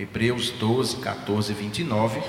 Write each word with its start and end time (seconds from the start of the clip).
Hebreus 0.00 0.48
12, 0.52 0.96
14 0.96 1.52
e 1.52 1.54
29. 1.54 2.22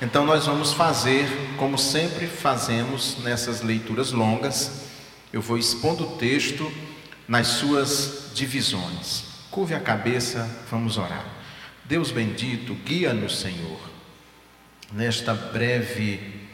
Então 0.00 0.24
nós 0.24 0.46
vamos 0.46 0.72
fazer, 0.72 1.26
como 1.56 1.76
sempre 1.76 2.28
fazemos 2.28 3.18
nessas 3.24 3.62
leituras 3.62 4.12
longas, 4.12 4.84
eu 5.32 5.42
vou 5.42 5.58
expondo 5.58 6.04
o 6.04 6.16
texto 6.18 6.70
nas 7.26 7.48
suas 7.48 8.30
divisões. 8.32 9.24
Curve 9.50 9.74
a 9.74 9.80
cabeça, 9.80 10.48
vamos 10.70 10.98
orar. 10.98 11.26
Deus 11.84 12.12
bendito, 12.12 12.74
guia-nos, 12.84 13.40
Senhor, 13.40 13.80
nesta 14.92 15.34
breve 15.34 16.46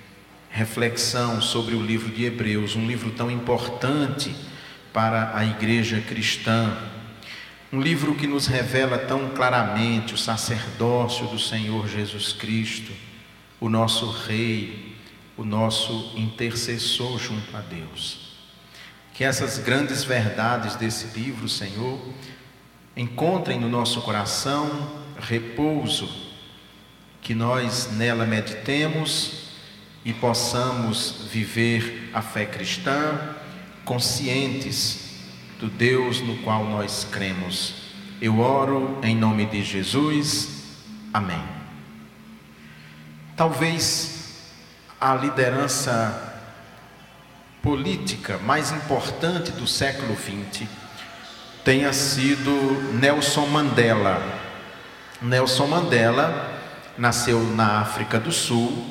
reflexão 0.48 1.43
sobre 1.43 1.75
o 1.75 1.82
livro 1.82 2.11
de 2.11 2.25
Hebreus, 2.25 2.77
um 2.77 2.86
livro 2.86 3.11
tão 3.11 3.30
importante 3.30 4.34
para 4.91 5.36
a 5.36 5.45
igreja 5.45 6.00
cristã, 6.00 6.75
um 7.73 7.80
livro 7.80 8.14
que 8.14 8.27
nos 8.27 8.46
revela 8.46 8.98
tão 8.98 9.30
claramente 9.30 10.12
o 10.12 10.18
sacerdócio 10.18 11.27
do 11.29 11.39
Senhor 11.39 11.89
Jesus 11.89 12.30
Cristo, 12.34 12.93
o 13.58 13.71
nosso 13.71 14.11
Rei, 14.11 14.94
o 15.39 15.44
nosso 15.44 16.13
intercessor 16.14 17.18
junto 17.18 17.57
a 17.57 17.61
Deus. 17.61 18.36
Que 19.14 19.25
essas 19.25 19.57
grandes 19.57 20.04
verdades 20.04 20.77
desse 20.77 21.18
livro, 21.18 21.49
Senhor, 21.49 21.99
encontrem 22.94 23.58
no 23.58 23.71
nosso 23.71 24.02
coração 24.02 24.93
repouso, 25.18 26.11
que 27.22 27.35
nós 27.35 27.91
nela 27.93 28.27
meditemos 28.27 29.44
e 30.04 30.13
possamos 30.13 31.29
viver 31.30 32.11
a 32.12 32.20
fé 32.20 32.44
cristã 32.44 33.34
conscientes 33.83 35.11
do 35.62 35.69
Deus 35.69 36.20
no 36.20 36.39
qual 36.39 36.64
nós 36.64 37.06
cremos. 37.08 37.75
Eu 38.20 38.41
oro 38.41 38.98
em 39.00 39.14
nome 39.14 39.47
de 39.47 39.62
Jesus. 39.62 40.64
Amém. 41.14 41.41
Talvez 43.36 44.50
a 45.00 45.14
liderança 45.14 46.40
política 47.62 48.38
mais 48.38 48.72
importante 48.72 49.52
do 49.52 49.64
século 49.64 50.16
XX 50.16 50.66
tenha 51.64 51.92
sido 51.92 52.50
Nelson 52.94 53.46
Mandela. 53.46 54.20
Nelson 55.20 55.68
Mandela 55.68 56.58
nasceu 56.98 57.40
na 57.40 57.78
África 57.78 58.18
do 58.18 58.33
Sul, 58.33 58.84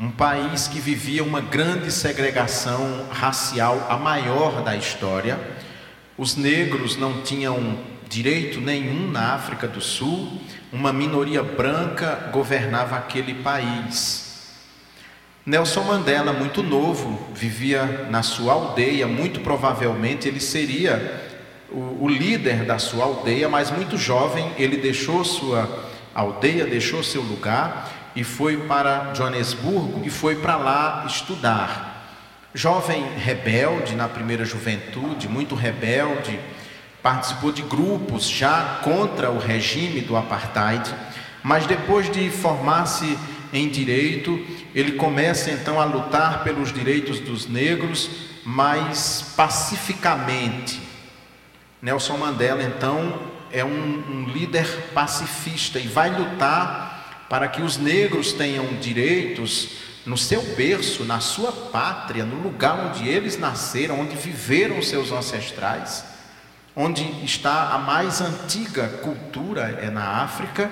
um 0.00 0.10
país 0.10 0.68
que 0.68 0.80
vivia 0.80 1.22
uma 1.22 1.42
grande 1.42 1.92
segregação 1.92 3.08
racial, 3.10 3.86
a 3.90 3.98
maior 3.98 4.62
da 4.62 4.74
história. 4.74 5.53
Os 6.16 6.36
negros 6.36 6.96
não 6.96 7.22
tinham 7.22 7.78
direito 8.08 8.60
nenhum 8.60 9.10
na 9.10 9.34
África 9.34 9.66
do 9.66 9.80
Sul, 9.80 10.40
uma 10.72 10.92
minoria 10.92 11.42
branca 11.42 12.30
governava 12.32 12.96
aquele 12.96 13.34
país. 13.34 14.24
Nelson 15.44 15.82
Mandela, 15.82 16.32
muito 16.32 16.62
novo, 16.62 17.28
vivia 17.34 18.06
na 18.10 18.22
sua 18.22 18.52
aldeia, 18.52 19.06
muito 19.06 19.40
provavelmente 19.40 20.28
ele 20.28 20.40
seria 20.40 21.22
o, 21.70 22.04
o 22.04 22.08
líder 22.08 22.64
da 22.64 22.78
sua 22.78 23.04
aldeia, 23.04 23.48
mas 23.48 23.70
muito 23.70 23.98
jovem, 23.98 24.52
ele 24.56 24.76
deixou 24.76 25.24
sua 25.24 25.68
aldeia, 26.14 26.64
deixou 26.64 27.02
seu 27.02 27.20
lugar 27.20 27.92
e 28.14 28.22
foi 28.22 28.56
para 28.56 29.12
Joanesburgo 29.14 30.02
e 30.04 30.10
foi 30.10 30.36
para 30.36 30.56
lá 30.56 31.04
estudar. 31.06 31.93
Jovem 32.56 33.04
rebelde 33.16 33.96
na 33.96 34.08
primeira 34.08 34.44
juventude, 34.44 35.28
muito 35.28 35.56
rebelde, 35.56 36.38
participou 37.02 37.50
de 37.50 37.62
grupos 37.62 38.28
já 38.28 38.78
contra 38.84 39.28
o 39.28 39.38
regime 39.38 40.00
do 40.00 40.16
apartheid, 40.16 40.94
mas 41.42 41.66
depois 41.66 42.08
de 42.08 42.30
formar-se 42.30 43.18
em 43.52 43.68
direito, 43.68 44.40
ele 44.72 44.92
começa 44.92 45.50
então 45.50 45.80
a 45.80 45.84
lutar 45.84 46.44
pelos 46.44 46.72
direitos 46.72 47.18
dos 47.18 47.48
negros, 47.48 48.08
mas 48.44 49.34
pacificamente. 49.36 50.80
Nelson 51.82 52.16
Mandela 52.16 52.62
então 52.62 53.20
é 53.50 53.64
um, 53.64 53.68
um 53.68 54.24
líder 54.32 54.66
pacifista 54.94 55.80
e 55.80 55.88
vai 55.88 56.08
lutar 56.08 57.26
para 57.28 57.48
que 57.48 57.62
os 57.62 57.76
negros 57.76 58.32
tenham 58.32 58.64
direitos 58.80 59.70
no 60.06 60.18
seu 60.18 60.42
berço, 60.54 61.04
na 61.04 61.20
sua 61.20 61.50
pátria, 61.50 62.24
no 62.24 62.42
lugar 62.42 62.78
onde 62.78 63.08
eles 63.08 63.38
nasceram, 63.38 64.00
onde 64.00 64.16
viveram 64.16 64.82
seus 64.82 65.10
ancestrais, 65.10 66.04
onde 66.76 67.02
está 67.24 67.70
a 67.72 67.78
mais 67.78 68.20
antiga 68.20 68.88
cultura 69.02 69.78
é 69.80 69.90
na 69.90 70.22
África 70.22 70.70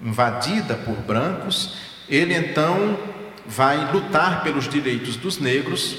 invadida 0.00 0.74
por 0.74 0.96
brancos, 0.96 1.76
ele 2.08 2.34
então 2.34 2.98
vai 3.46 3.92
lutar 3.92 4.42
pelos 4.42 4.68
direitos 4.68 5.16
dos 5.16 5.38
negros, 5.38 5.96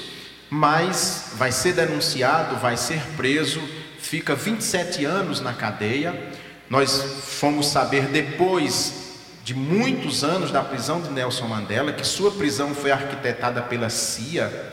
mas 0.50 1.32
vai 1.34 1.50
ser 1.50 1.72
denunciado, 1.72 2.56
vai 2.56 2.76
ser 2.76 3.00
preso, 3.16 3.60
fica 3.98 4.34
27 4.34 5.04
anos 5.04 5.40
na 5.40 5.54
cadeia. 5.54 6.32
Nós 6.68 7.24
fomos 7.38 7.68
saber 7.68 8.06
depois 8.06 9.03
de 9.44 9.52
muitos 9.54 10.24
anos 10.24 10.50
da 10.50 10.64
prisão 10.64 11.02
de 11.02 11.10
Nelson 11.10 11.46
Mandela 11.46 11.92
que 11.92 12.04
sua 12.04 12.30
prisão 12.30 12.74
foi 12.74 12.90
arquitetada 12.90 13.60
pela 13.60 13.90
CIA, 13.90 14.72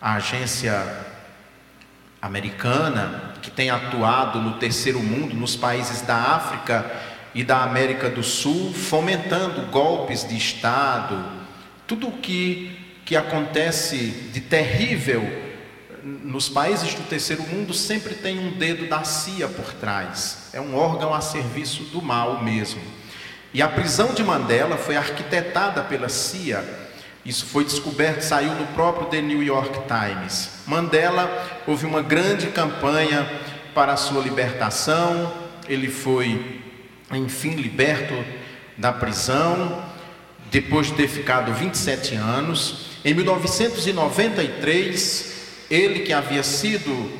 a 0.00 0.14
agência 0.14 0.82
americana 2.22 3.34
que 3.42 3.50
tem 3.50 3.68
atuado 3.68 4.40
no 4.40 4.54
terceiro 4.54 5.00
mundo, 5.00 5.34
nos 5.34 5.56
países 5.56 6.00
da 6.00 6.16
África 6.16 6.90
e 7.34 7.44
da 7.44 7.62
América 7.62 8.08
do 8.08 8.22
Sul, 8.22 8.72
fomentando 8.72 9.70
golpes 9.70 10.26
de 10.26 10.36
Estado, 10.36 11.22
tudo 11.86 12.08
o 12.08 12.12
que, 12.12 12.78
que 13.04 13.14
acontece 13.14 14.30
de 14.32 14.40
terrível 14.40 15.48
nos 16.02 16.48
países 16.48 16.94
do 16.94 17.02
terceiro 17.02 17.42
mundo 17.42 17.74
sempre 17.74 18.14
tem 18.14 18.38
um 18.38 18.52
dedo 18.52 18.88
da 18.88 19.04
CIA 19.04 19.48
por 19.48 19.74
trás, 19.74 20.48
é 20.54 20.60
um 20.60 20.74
órgão 20.74 21.12
a 21.12 21.20
serviço 21.20 21.82
do 21.84 22.00
mal 22.00 22.42
mesmo. 22.42 22.99
E 23.52 23.60
a 23.60 23.68
prisão 23.68 24.14
de 24.14 24.22
Mandela 24.22 24.76
foi 24.76 24.96
arquitetada 24.96 25.82
pela 25.82 26.08
CIA. 26.08 26.64
Isso 27.24 27.46
foi 27.46 27.64
descoberto, 27.64 28.22
saiu 28.22 28.54
no 28.54 28.66
próprio 28.68 29.08
The 29.08 29.20
New 29.20 29.42
York 29.42 29.80
Times. 29.88 30.50
Mandela 30.66 31.62
houve 31.66 31.84
uma 31.84 32.00
grande 32.00 32.46
campanha 32.48 33.28
para 33.74 33.92
a 33.92 33.96
sua 33.96 34.22
libertação. 34.22 35.32
Ele 35.68 35.88
foi 35.88 36.60
enfim 37.12 37.56
liberto 37.56 38.14
da 38.78 38.92
prisão, 38.92 39.82
depois 40.50 40.88
de 40.88 40.94
ter 40.94 41.08
ficado 41.08 41.52
27 41.52 42.14
anos. 42.14 42.86
Em 43.04 43.12
1993, 43.14 45.30
ele 45.70 46.00
que 46.00 46.12
havia 46.12 46.42
sido 46.42 47.10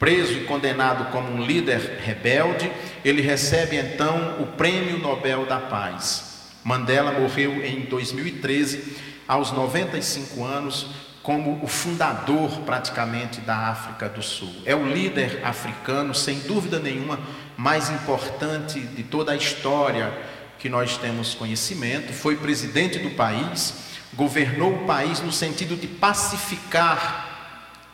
preso 0.00 0.32
e 0.32 0.44
condenado 0.44 1.12
como 1.12 1.30
um 1.30 1.44
líder 1.44 2.00
rebelde, 2.02 2.72
ele 3.04 3.20
recebe 3.20 3.76
então 3.76 4.40
o 4.40 4.46
Prêmio 4.46 4.98
Nobel 4.98 5.44
da 5.44 5.60
Paz. 5.60 6.48
Mandela 6.64 7.12
morreu 7.12 7.62
em 7.62 7.82
2013, 7.82 8.96
aos 9.28 9.52
95 9.52 10.42
anos, 10.42 10.86
como 11.22 11.62
o 11.62 11.66
fundador 11.66 12.60
praticamente 12.60 13.42
da 13.42 13.68
África 13.68 14.08
do 14.08 14.22
Sul. 14.22 14.50
É 14.64 14.74
o 14.74 14.88
líder 14.88 15.42
africano, 15.44 16.14
sem 16.14 16.40
dúvida 16.40 16.80
nenhuma, 16.80 17.20
mais 17.54 17.90
importante 17.90 18.80
de 18.80 19.02
toda 19.02 19.32
a 19.32 19.36
história 19.36 20.12
que 20.58 20.70
nós 20.70 20.96
temos 20.96 21.34
conhecimento. 21.34 22.14
Foi 22.14 22.36
presidente 22.36 22.98
do 22.98 23.10
país, 23.10 23.74
governou 24.14 24.76
o 24.76 24.86
país 24.86 25.20
no 25.20 25.30
sentido 25.30 25.76
de 25.76 25.86
pacificar 25.86 27.28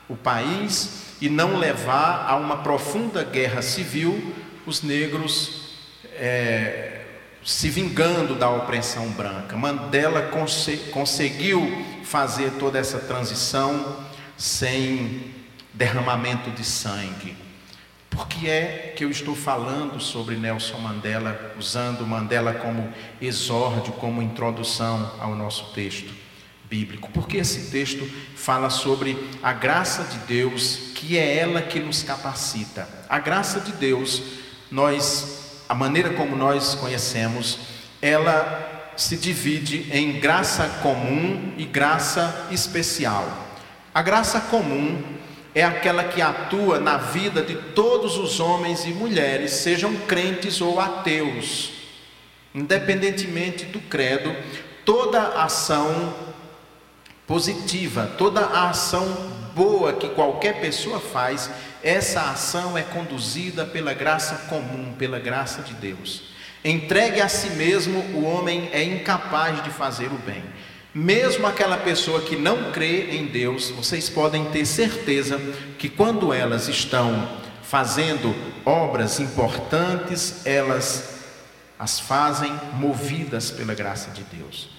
o 0.08 0.16
país 0.16 1.05
e 1.20 1.28
não 1.28 1.56
levar 1.56 2.26
a 2.28 2.36
uma 2.36 2.58
profunda 2.58 3.24
guerra 3.24 3.62
civil 3.62 4.34
os 4.66 4.82
negros 4.82 5.70
é, 6.14 7.02
se 7.44 7.70
vingando 7.70 8.34
da 8.34 8.50
opressão 8.50 9.08
branca. 9.10 9.56
Mandela 9.56 10.22
cons 10.22 10.68
conseguiu 10.92 11.84
fazer 12.02 12.52
toda 12.58 12.78
essa 12.78 12.98
transição 12.98 14.04
sem 14.36 15.34
derramamento 15.72 16.50
de 16.50 16.64
sangue. 16.64 17.36
Por 18.10 18.26
que 18.28 18.48
é 18.48 18.94
que 18.96 19.04
eu 19.04 19.10
estou 19.10 19.36
falando 19.36 20.00
sobre 20.00 20.36
Nelson 20.36 20.78
Mandela, 20.78 21.54
usando 21.58 22.06
Mandela 22.06 22.54
como 22.54 22.92
exórdio, 23.20 23.92
como 23.94 24.22
introdução 24.22 25.12
ao 25.20 25.34
nosso 25.34 25.72
texto 25.72 26.15
bíblico? 26.68 27.10
Porque 27.12 27.38
esse 27.38 27.70
texto 27.70 28.08
fala 28.34 28.70
sobre 28.70 29.16
a 29.42 29.52
graça 29.52 30.04
de 30.04 30.18
Deus, 30.26 30.92
que 30.94 31.16
é 31.16 31.38
ela 31.38 31.62
que 31.62 31.80
nos 31.80 32.02
capacita. 32.02 32.88
A 33.08 33.18
graça 33.18 33.60
de 33.60 33.72
Deus, 33.72 34.22
nós, 34.70 35.62
a 35.68 35.74
maneira 35.74 36.10
como 36.10 36.36
nós 36.36 36.74
conhecemos, 36.74 37.58
ela 38.00 38.92
se 38.96 39.16
divide 39.16 39.88
em 39.92 40.18
graça 40.20 40.66
comum 40.82 41.52
e 41.56 41.64
graça 41.64 42.48
especial. 42.50 43.46
A 43.94 44.02
graça 44.02 44.40
comum 44.40 45.02
é 45.54 45.62
aquela 45.62 46.04
que 46.04 46.20
atua 46.20 46.78
na 46.78 46.98
vida 46.98 47.42
de 47.42 47.54
todos 47.54 48.18
os 48.18 48.40
homens 48.40 48.84
e 48.84 48.90
mulheres, 48.90 49.52
sejam 49.52 49.94
crentes 50.06 50.60
ou 50.60 50.78
ateus. 50.78 51.72
Independentemente 52.54 53.64
do 53.64 53.80
credo, 53.80 54.34
toda 54.84 55.42
ação 55.42 56.14
positiva, 57.26 58.14
toda 58.18 58.40
a 58.40 58.70
ação 58.70 59.06
boa 59.54 59.92
que 59.94 60.08
qualquer 60.10 60.60
pessoa 60.60 61.00
faz, 61.00 61.50
essa 61.82 62.20
ação 62.20 62.76
é 62.76 62.82
conduzida 62.82 63.64
pela 63.64 63.94
graça 63.94 64.46
comum, 64.48 64.92
pela 64.98 65.18
graça 65.18 65.62
de 65.62 65.74
Deus. 65.74 66.24
Entregue 66.64 67.20
a 67.20 67.28
si 67.28 67.50
mesmo, 67.50 67.98
o 68.14 68.24
homem 68.24 68.68
é 68.72 68.82
incapaz 68.82 69.62
de 69.62 69.70
fazer 69.70 70.06
o 70.06 70.18
bem. 70.18 70.42
Mesmo 70.94 71.46
aquela 71.46 71.76
pessoa 71.76 72.22
que 72.22 72.36
não 72.36 72.72
crê 72.72 73.16
em 73.16 73.26
Deus, 73.26 73.70
vocês 73.70 74.08
podem 74.08 74.46
ter 74.46 74.64
certeza 74.64 75.38
que 75.78 75.88
quando 75.88 76.32
elas 76.32 76.68
estão 76.68 77.28
fazendo 77.62 78.34
obras 78.64 79.20
importantes, 79.20 80.46
elas 80.46 81.16
as 81.78 82.00
fazem 82.00 82.52
movidas 82.74 83.50
pela 83.50 83.74
graça 83.74 84.10
de 84.10 84.22
Deus. 84.24 84.70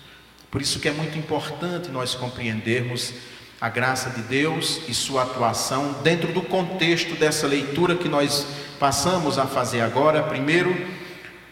Por 0.58 0.64
isso 0.64 0.80
que 0.80 0.88
é 0.88 0.92
muito 0.92 1.16
importante 1.20 1.92
nós 1.92 2.16
compreendermos 2.16 3.14
a 3.62 3.70
graça 3.70 4.10
de 4.10 4.24
Deus 4.24 4.82
e 4.88 4.94
sua 4.96 5.22
atuação 5.22 5.98
dentro 6.02 6.34
do 6.34 6.42
contexto 6.42 7.14
dessa 7.14 7.46
leitura 7.46 7.96
que 7.96 8.10
nós 8.10 8.48
passamos 8.80 9.38
a 9.38 9.46
fazer 9.46 9.82
agora, 9.82 10.24
primeiro 10.24 10.76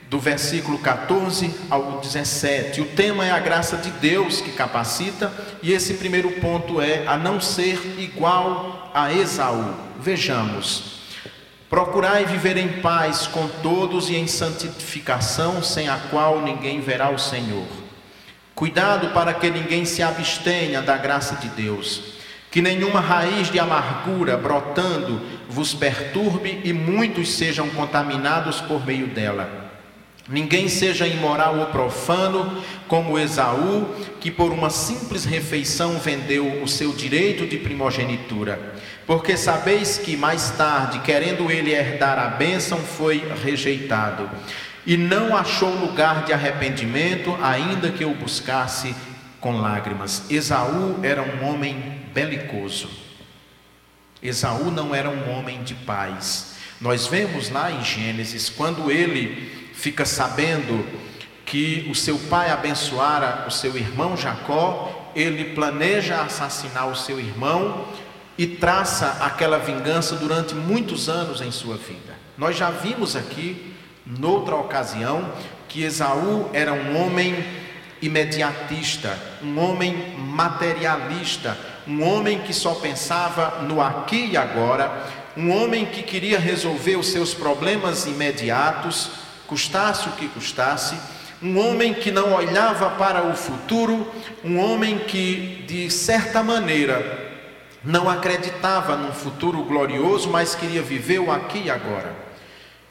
do 0.09 0.17
versículo 0.17 0.79
14 0.79 1.53
ao 1.69 1.99
17. 1.99 2.81
O 2.81 2.85
tema 2.85 3.23
é 3.23 3.29
a 3.29 3.37
graça 3.37 3.77
de 3.77 3.91
Deus 3.91 4.41
que 4.41 4.51
capacita, 4.53 5.31
e 5.61 5.71
esse 5.71 5.93
primeiro 5.93 6.31
ponto 6.41 6.81
é 6.81 7.05
a 7.05 7.15
não 7.15 7.39
ser 7.39 7.79
igual 7.99 8.89
a 8.91 9.13
Esaú. 9.13 9.75
Vejamos. 9.99 10.95
Procurai 11.69 12.25
viver 12.25 12.57
em 12.57 12.81
paz 12.81 13.27
com 13.27 13.47
todos 13.61 14.09
e 14.09 14.15
em 14.15 14.25
santificação, 14.25 15.61
sem 15.61 15.87
a 15.89 15.97
qual 16.09 16.41
ninguém 16.41 16.81
verá 16.81 17.11
o 17.11 17.19
Senhor. 17.19 17.84
Cuidado 18.55 19.09
para 19.09 19.33
que 19.33 19.49
ninguém 19.49 19.83
se 19.83 20.01
abstenha 20.01 20.81
da 20.81 20.95
graça 20.95 21.35
de 21.35 21.49
Deus, 21.49 22.01
que 22.49 22.61
nenhuma 22.61 23.01
raiz 23.01 23.51
de 23.51 23.59
amargura 23.59 24.37
brotando 24.37 25.21
vos 25.49 25.73
perturbe 25.73 26.61
e 26.63 26.71
muitos 26.71 27.33
sejam 27.33 27.67
contaminados 27.71 28.61
por 28.61 28.85
meio 28.85 29.07
dela. 29.07 29.65
Ninguém 30.29 30.69
seja 30.69 31.05
imoral 31.05 31.59
ou 31.59 31.65
profano, 31.65 32.63
como 32.87 33.19
Esaú, 33.19 33.93
que 34.21 34.31
por 34.31 34.53
uma 34.53 34.69
simples 34.69 35.25
refeição 35.25 35.99
vendeu 35.99 36.63
o 36.63 36.67
seu 36.67 36.93
direito 36.93 37.45
de 37.45 37.57
primogenitura. 37.57 38.73
Porque 39.05 39.35
sabeis 39.35 39.97
que 39.97 40.15
mais 40.15 40.49
tarde, 40.51 40.99
querendo 40.99 41.51
ele 41.51 41.71
herdar 41.71 42.17
a 42.17 42.27
bênção, 42.27 42.79
foi 42.79 43.21
rejeitado. 43.43 44.27
E 44.85 44.95
não 44.97 45.35
achou 45.35 45.69
lugar 45.69 46.25
de 46.25 46.33
arrependimento, 46.33 47.35
ainda 47.41 47.89
que 47.91 48.05
o 48.05 48.13
buscasse 48.13 48.95
com 49.39 49.59
lágrimas. 49.59 50.29
Esaú 50.29 50.99
era 51.01 51.21
um 51.21 51.47
homem 51.47 52.01
belicoso. 52.13 52.89
Esaú 54.21 54.71
não 54.71 54.93
era 54.93 55.09
um 55.09 55.29
homem 55.31 55.63
de 55.63 55.73
paz. 55.73 56.55
Nós 56.79 57.07
vemos 57.07 57.49
lá 57.49 57.71
em 57.71 57.83
Gênesis, 57.83 58.49
quando 58.49 58.91
ele 58.91 59.69
fica 59.73 60.05
sabendo 60.05 60.85
que 61.45 61.87
o 61.89 61.95
seu 61.95 62.17
pai 62.17 62.49
abençoara 62.49 63.45
o 63.47 63.51
seu 63.51 63.77
irmão 63.77 64.17
Jacó, 64.17 65.11
ele 65.15 65.53
planeja 65.53 66.21
assassinar 66.21 66.87
o 66.89 66.95
seu 66.95 67.19
irmão 67.19 67.87
e 68.37 68.47
traça 68.47 69.17
aquela 69.21 69.59
vingança 69.59 70.15
durante 70.15 70.55
muitos 70.55 71.07
anos 71.07 71.39
em 71.39 71.51
sua 71.51 71.77
vida. 71.77 72.15
Nós 72.37 72.57
já 72.57 72.69
vimos 72.69 73.15
aqui, 73.15 73.74
noutra 74.05 74.55
ocasião, 74.55 75.31
que 75.67 75.83
Esaú 75.83 76.49
era 76.53 76.73
um 76.73 77.03
homem 77.03 77.43
imediatista, 78.01 79.17
um 79.41 79.59
homem 79.59 80.15
materialista, 80.17 81.57
um 81.87 82.03
homem 82.03 82.39
que 82.39 82.53
só 82.53 82.75
pensava 82.75 83.61
no 83.61 83.81
aqui 83.81 84.31
e 84.31 84.37
agora, 84.37 85.05
um 85.35 85.51
homem 85.51 85.85
que 85.85 86.03
queria 86.03 86.39
resolver 86.39 86.95
os 86.95 87.07
seus 87.07 87.33
problemas 87.33 88.05
imediatos 88.05 89.11
custasse 89.47 90.09
o 90.09 90.13
que 90.13 90.27
custasse, 90.27 90.95
um 91.41 91.59
homem 91.59 91.93
que 91.93 92.11
não 92.11 92.33
olhava 92.33 92.91
para 92.91 93.23
o 93.23 93.35
futuro, 93.35 94.11
um 94.43 94.57
homem 94.59 94.99
que, 94.99 95.63
de 95.67 95.89
certa 95.91 96.41
maneira, 96.41 97.23
não 97.83 98.09
acreditava 98.09 98.95
num 98.95 99.11
futuro 99.11 99.63
glorioso, 99.63 100.29
mas 100.29 100.55
queria 100.55 100.81
viver 100.81 101.19
o 101.19 101.31
aqui 101.31 101.63
e 101.65 101.69
agora. 101.69 102.15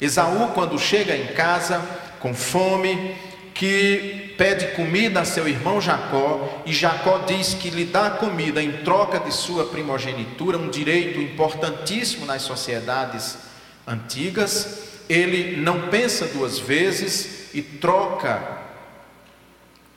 Esaú, 0.00 0.52
quando 0.54 0.78
chega 0.78 1.16
em 1.16 1.28
casa, 1.28 1.80
com 2.20 2.34
fome, 2.34 3.16
que 3.54 4.34
pede 4.36 4.68
comida 4.68 5.20
a 5.20 5.24
seu 5.24 5.48
irmão 5.48 5.80
Jacó, 5.80 6.62
e 6.66 6.72
Jacó 6.72 7.18
diz 7.26 7.54
que 7.54 7.70
lhe 7.70 7.84
dá 7.84 8.10
comida 8.10 8.62
em 8.62 8.72
troca 8.84 9.20
de 9.20 9.32
sua 9.32 9.66
primogenitura, 9.66 10.58
um 10.58 10.68
direito 10.68 11.20
importantíssimo 11.20 12.26
nas 12.26 12.42
sociedades 12.42 13.38
antigas 13.86 14.92
ele 15.08 15.56
não 15.56 15.88
pensa 15.88 16.26
duas 16.26 16.58
vezes 16.58 17.50
e 17.54 17.60
troca 17.60 18.63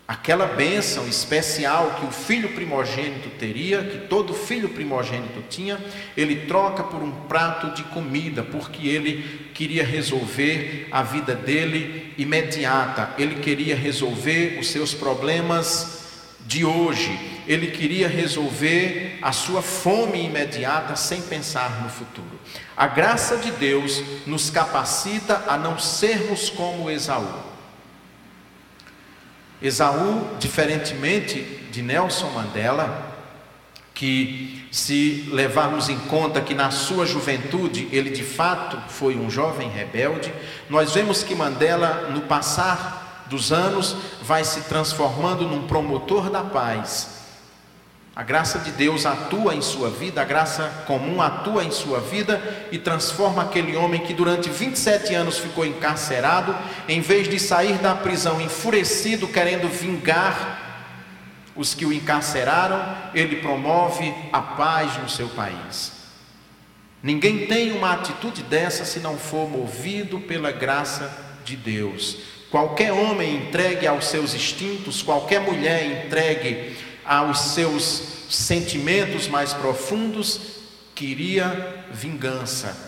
aquela 0.08 0.46
bênção 0.46 1.06
especial 1.06 1.98
que 2.00 2.06
o 2.06 2.12
filho 2.12 2.54
primogênito 2.54 3.30
teria, 3.32 3.84
que 3.84 4.08
todo 4.08 4.34
filho 4.34 4.70
primogênito 4.70 5.44
tinha, 5.50 5.78
ele 6.16 6.48
troca 6.48 6.82
por 6.82 7.04
um 7.04 7.12
prato 7.12 7.72
de 7.76 7.84
comida, 7.84 8.42
porque 8.42 8.88
ele 8.88 9.52
queria 9.54 9.84
resolver 9.84 10.88
a 10.92 11.04
vida 11.04 11.36
dele 11.36 12.14
imediata, 12.18 13.14
ele 13.18 13.42
queria 13.42 13.76
resolver 13.76 14.58
os 14.60 14.70
seus 14.70 14.94
problemas 14.94 16.06
de 16.46 16.64
hoje, 16.64 17.20
ele 17.46 17.68
queria 17.68 18.08
resolver 18.08 19.20
a 19.22 19.34
sua 19.34 19.62
fome 19.62 20.24
imediata 20.24 20.96
sem 20.96 21.22
pensar 21.22 21.84
no 21.84 21.90
futuro. 21.90 22.40
A 22.78 22.88
graça 22.88 23.36
de 23.36 23.52
Deus 23.52 24.02
nos 24.26 24.50
capacita 24.50 25.44
a 25.48 25.58
não 25.58 25.78
sermos 25.78 26.50
como 26.50 26.90
Esaú. 26.90 27.57
Esaú, 29.62 30.38
diferentemente 30.40 31.42
de 31.72 31.82
Nelson 31.82 32.30
Mandela, 32.30 33.16
que 33.94 34.68
se 34.72 35.28
levarmos 35.32 35.90
em 35.90 35.98
conta 35.98 36.42
que 36.42 36.54
na 36.54 36.70
sua 36.70 37.06
juventude 37.06 37.88
ele 37.92 38.12
de 38.12 38.24
fato 38.24 38.78
foi 38.90 39.18
um 39.18 39.30
jovem 39.30 39.70
rebelde, 39.70 40.32
nós 40.70 40.94
vemos 40.94 41.24
que 41.24 41.34
Mandela, 41.34 42.10
no 42.12 42.22
passar 42.22 43.26
dos 43.28 43.52
anos, 43.52 43.96
vai 44.22 44.44
se 44.44 44.62
transformando 44.62 45.48
num 45.48 45.68
promotor 45.68 46.30
da 46.30 46.44
paz 46.44 47.17
a 48.18 48.24
graça 48.24 48.58
de 48.58 48.72
Deus 48.72 49.06
atua 49.06 49.54
em 49.54 49.62
sua 49.62 49.92
vida, 49.92 50.20
a 50.20 50.26
graça 50.26 50.86
comum 50.88 51.22
atua 51.22 51.64
em 51.64 51.70
sua 51.70 52.00
vida 52.00 52.42
e 52.72 52.80
transforma 52.80 53.44
aquele 53.44 53.78
homem 53.78 54.02
que 54.02 54.12
durante 54.12 54.50
27 54.50 55.14
anos 55.14 55.38
ficou 55.38 55.64
encarcerado, 55.64 56.58
em 56.90 57.00
vez 57.00 57.30
de 57.30 57.40
sair 57.40 57.78
da 57.78 57.94
prisão 57.94 58.42
enfurecido, 58.42 59.28
querendo 59.28 59.70
vingar 59.70 60.96
os 61.56 61.76
que 61.76 61.86
o 61.86 61.94
encarceraram, 61.94 62.98
ele 63.14 63.36
promove 63.36 64.12
a 64.34 64.42
paz 64.42 64.98
no 64.98 65.08
seu 65.08 65.30
país. 65.30 65.92
Ninguém 67.04 67.46
tem 67.46 67.72
uma 67.72 67.94
atitude 67.94 68.42
dessa 68.42 68.84
se 68.84 69.00
não 69.00 69.16
for 69.16 69.48
movido 69.48 70.22
pela 70.22 70.52
graça 70.52 71.16
de 71.46 71.56
Deus. 71.56 72.18
Qualquer 72.50 72.92
homem 72.92 73.36
entregue 73.36 73.86
aos 73.86 74.08
seus 74.08 74.34
instintos, 74.34 75.04
qualquer 75.04 75.40
mulher 75.40 76.06
entregue 76.06 76.87
aos 77.08 77.40
seus 77.40 77.84
sentimentos 78.30 79.28
mais 79.28 79.54
profundos, 79.54 80.42
queria 80.94 81.86
vingança. 81.92 82.86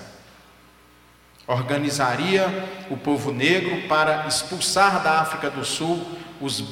Organizaria 1.47 2.47
o 2.91 2.97
povo 2.97 3.31
negro 3.31 3.87
para 3.87 4.27
expulsar 4.27 5.01
da 5.01 5.19
África 5.21 5.49
do 5.49 5.65
Sul 5.65 6.05
os, 6.39 6.63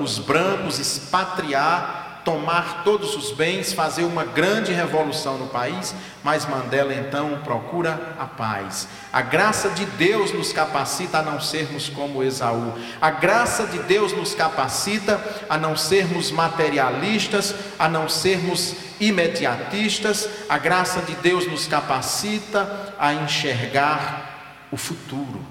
os 0.00 0.18
brancos, 0.18 0.78
expatriar 0.78 2.03
tomar 2.24 2.82
todos 2.84 3.14
os 3.14 3.30
bens, 3.30 3.72
fazer 3.72 4.02
uma 4.04 4.24
grande 4.24 4.72
revolução 4.72 5.36
no 5.36 5.46
país, 5.48 5.94
mas 6.22 6.46
Mandela 6.46 6.94
então 6.94 7.40
procura 7.44 8.16
a 8.18 8.24
paz. 8.24 8.88
A 9.12 9.20
graça 9.20 9.68
de 9.70 9.84
Deus 9.84 10.32
nos 10.32 10.52
capacita 10.52 11.18
a 11.18 11.22
não 11.22 11.40
sermos 11.40 11.88
como 11.88 12.22
Esaú. 12.22 12.72
A 13.00 13.10
graça 13.10 13.66
de 13.66 13.78
Deus 13.80 14.12
nos 14.12 14.34
capacita 14.34 15.20
a 15.48 15.58
não 15.58 15.76
sermos 15.76 16.30
materialistas, 16.30 17.54
a 17.78 17.88
não 17.88 18.08
sermos 18.08 18.74
imediatistas. 18.98 20.28
A 20.48 20.56
graça 20.56 21.02
de 21.02 21.14
Deus 21.16 21.46
nos 21.46 21.66
capacita 21.66 22.94
a 22.98 23.12
enxergar 23.12 24.66
o 24.72 24.76
futuro. 24.76 25.44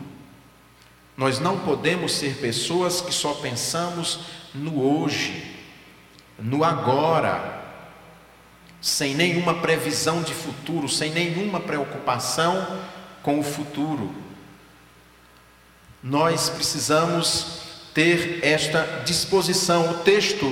Nós 1.16 1.40
não 1.40 1.60
podemos 1.60 2.14
ser 2.14 2.38
pessoas 2.38 3.00
que 3.00 3.14
só 3.14 3.36
pensamos 3.36 4.22
no 4.56 4.82
hoje 4.82 5.53
no 6.40 6.64
agora, 6.64 7.62
sem 8.82 9.16
nenhuma 9.16 9.56
previsão 9.56 10.22
de 10.22 10.34
futuro, 10.34 10.90
sem 10.90 11.12
nenhuma 11.12 11.60
preocupação 11.60 12.80
com 13.22 13.40
o 13.40 13.44
futuro. 13.44 14.14
Nós 16.02 16.50
precisamos 16.50 17.62
ter 17.94 18.40
esta 18.44 19.04
disposição. 19.06 19.92
O 19.92 19.94
texto, 20.00 20.46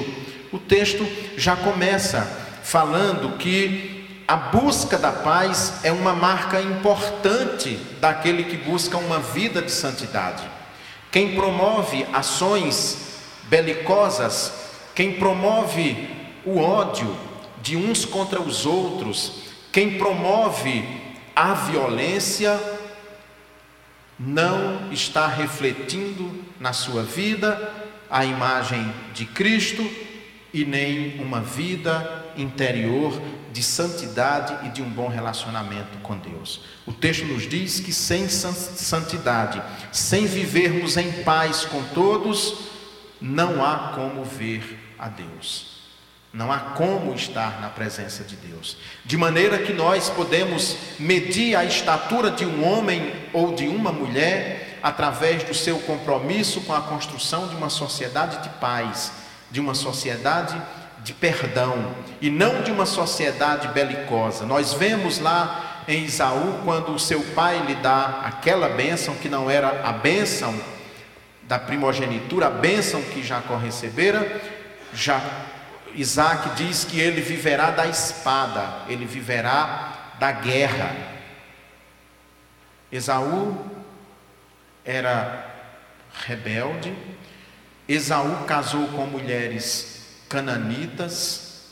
o 0.52 0.58
texto 0.58 1.06
já 1.36 1.56
começa 1.56 2.22
falando 2.64 3.38
que 3.38 4.24
a 4.28 4.38
busca 4.38 4.98
da 4.98 5.12
paz 5.12 5.84
é 5.84 5.92
uma 5.92 6.14
marca 6.14 6.62
importante 6.62 7.78
daquele 8.00 8.46
que 8.46 8.56
busca 8.56 8.98
uma 8.98 9.20
vida 9.20 9.62
de 9.62 9.72
santidade. 9.72 10.44
Quem 11.12 11.36
promove 11.36 12.08
ações 12.14 13.20
belicosas, 13.50 14.54
quem 14.96 15.14
promove 15.14 16.10
o 16.46 16.58
ódio 16.60 17.16
de 17.62 17.76
uns 17.76 18.06
contra 18.06 18.42
os 18.42 18.66
outros, 18.66 19.44
quem 19.72 19.98
promove 19.98 20.84
a 21.36 21.54
violência, 21.54 22.60
não 24.20 24.92
está 24.92 25.28
refletindo 25.28 26.32
na 26.60 26.74
sua 26.74 27.02
vida 27.02 27.74
a 28.10 28.24
imagem 28.24 28.94
de 29.14 29.26
Cristo 29.26 29.90
e 30.54 30.66
nem 30.66 31.20
uma 31.20 31.42
vida 31.42 32.26
interior 32.38 33.20
de 33.52 33.64
santidade 33.64 34.68
e 34.68 34.70
de 34.70 34.82
um 34.82 34.90
bom 34.90 35.08
relacionamento 35.08 35.98
com 36.00 36.18
Deus. 36.18 36.62
O 36.86 36.94
texto 36.94 37.26
nos 37.26 37.48
diz 37.48 37.80
que 37.80 37.92
sem 37.92 38.30
santidade, 38.30 39.62
sem 39.92 40.26
vivermos 40.26 40.98
em 40.98 41.12
paz 41.24 41.66
com 41.66 41.84
todos, 41.94 42.70
não 43.20 43.64
há 43.64 43.94
como 43.96 44.24
ver 44.24 44.81
a 45.02 45.10
Deus. 45.10 45.82
Não 46.32 46.50
há 46.50 46.60
como 46.60 47.14
estar 47.14 47.60
na 47.60 47.68
presença 47.68 48.24
de 48.24 48.38
Deus. 48.38 48.78
De 49.04 49.18
maneira 49.18 49.58
que 49.58 49.74
nós 49.74 50.10
podemos 50.10 50.78
medir 50.98 51.58
a 51.58 51.66
estatura 51.66 52.32
de 52.32 52.46
um 52.46 52.66
homem 52.66 53.14
ou 53.34 53.54
de 53.54 53.68
uma 53.68 53.92
mulher 53.92 54.80
através 54.82 55.44
do 55.44 55.54
seu 55.54 55.80
compromisso 55.80 56.62
com 56.62 56.74
a 56.74 56.82
construção 56.82 57.48
de 57.50 57.56
uma 57.56 57.70
sociedade 57.70 58.42
de 58.44 58.50
paz, 58.60 59.12
de 59.52 59.60
uma 59.60 59.74
sociedade 59.74 60.60
de 61.04 61.14
perdão 61.14 61.94
e 62.22 62.30
não 62.30 62.62
de 62.62 62.72
uma 62.72 62.86
sociedade 62.86 63.68
belicosa. 63.70 64.46
Nós 64.46 64.74
vemos 64.74 65.20
lá 65.20 65.84
em 65.88 66.06
Isaú 66.06 66.62
quando 66.64 66.94
o 66.94 67.00
seu 67.00 67.22
pai 67.36 67.66
lhe 67.66 67.76
dá 67.76 68.22
aquela 68.24 68.70
bênção 68.70 69.16
que 69.16 69.28
não 69.28 69.50
era 69.50 69.82
a 69.84 69.92
bênção 69.92 70.58
da 71.44 71.60
primogenitura, 71.60 72.48
a 72.48 72.52
bênção 72.52 73.02
que 73.02 73.22
Jacó 73.24 73.58
recebera, 73.58 74.42
já 74.94 75.22
Isaac 75.96 76.56
diz 76.56 76.84
que 76.86 77.00
ele 77.00 77.22
viverá 77.22 77.72
da 77.72 77.88
espada, 77.88 78.86
ele 78.88 79.06
viverá 79.06 80.16
da 80.20 80.32
guerra. 80.32 80.96
Esaú 82.92 83.66
era 84.86 85.48
rebelde, 86.26 86.94
Esaú 87.88 88.46
casou 88.46 88.88
com 88.90 89.06
mulheres 89.06 90.24
cananitas, 90.30 91.66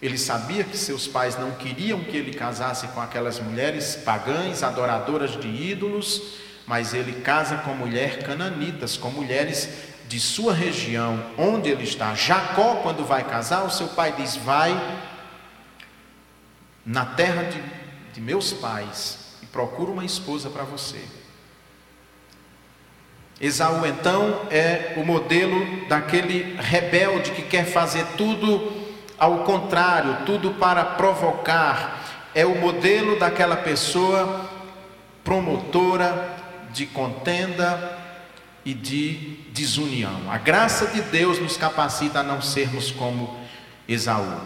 ele 0.00 0.18
sabia 0.18 0.64
que 0.64 0.76
seus 0.76 1.06
pais 1.06 1.38
não 1.38 1.52
queriam 1.52 2.00
que 2.00 2.16
ele 2.16 2.34
casasse 2.34 2.86
com 2.88 3.00
aquelas 3.00 3.40
mulheres 3.40 3.96
pagãs, 3.96 4.62
adoradoras 4.62 5.38
de 5.40 5.48
ídolos, 5.48 6.22
mas 6.66 6.92
ele 6.92 7.20
casa 7.22 7.58
com 7.58 7.74
mulheres 7.74 8.24
cananitas, 8.24 8.96
com 8.96 9.10
mulheres 9.10 9.68
de 10.08 10.20
sua 10.20 10.52
região, 10.52 11.24
onde 11.36 11.68
ele 11.68 11.84
está. 11.84 12.14
Jacó, 12.14 12.76
quando 12.76 13.04
vai 13.04 13.24
casar, 13.24 13.64
o 13.64 13.70
seu 13.70 13.88
pai 13.88 14.12
diz: 14.16 14.36
Vai 14.36 14.74
na 16.84 17.04
terra 17.04 17.44
de, 17.44 17.60
de 18.12 18.20
meus 18.20 18.52
pais 18.52 19.36
e 19.42 19.46
procura 19.46 19.90
uma 19.90 20.04
esposa 20.04 20.48
para 20.48 20.62
você. 20.62 21.02
Esaú, 23.40 23.84
então, 23.84 24.46
é 24.50 24.94
o 24.96 25.04
modelo 25.04 25.86
daquele 25.88 26.56
rebelde 26.58 27.32
que 27.32 27.42
quer 27.42 27.66
fazer 27.66 28.06
tudo 28.16 28.86
ao 29.18 29.40
contrário, 29.40 30.24
tudo 30.24 30.52
para 30.54 30.84
provocar. 30.84 32.30
É 32.34 32.46
o 32.46 32.54
modelo 32.58 33.18
daquela 33.18 33.56
pessoa 33.56 34.48
promotora 35.24 36.36
de 36.70 36.86
contenda, 36.86 38.05
e 38.66 38.74
de 38.74 39.38
desunião. 39.52 40.28
A 40.28 40.36
graça 40.38 40.88
de 40.88 41.00
Deus 41.00 41.38
nos 41.38 41.56
capacita 41.56 42.18
a 42.18 42.22
não 42.24 42.42
sermos 42.42 42.90
como 42.90 43.36
Esaú. 43.88 44.40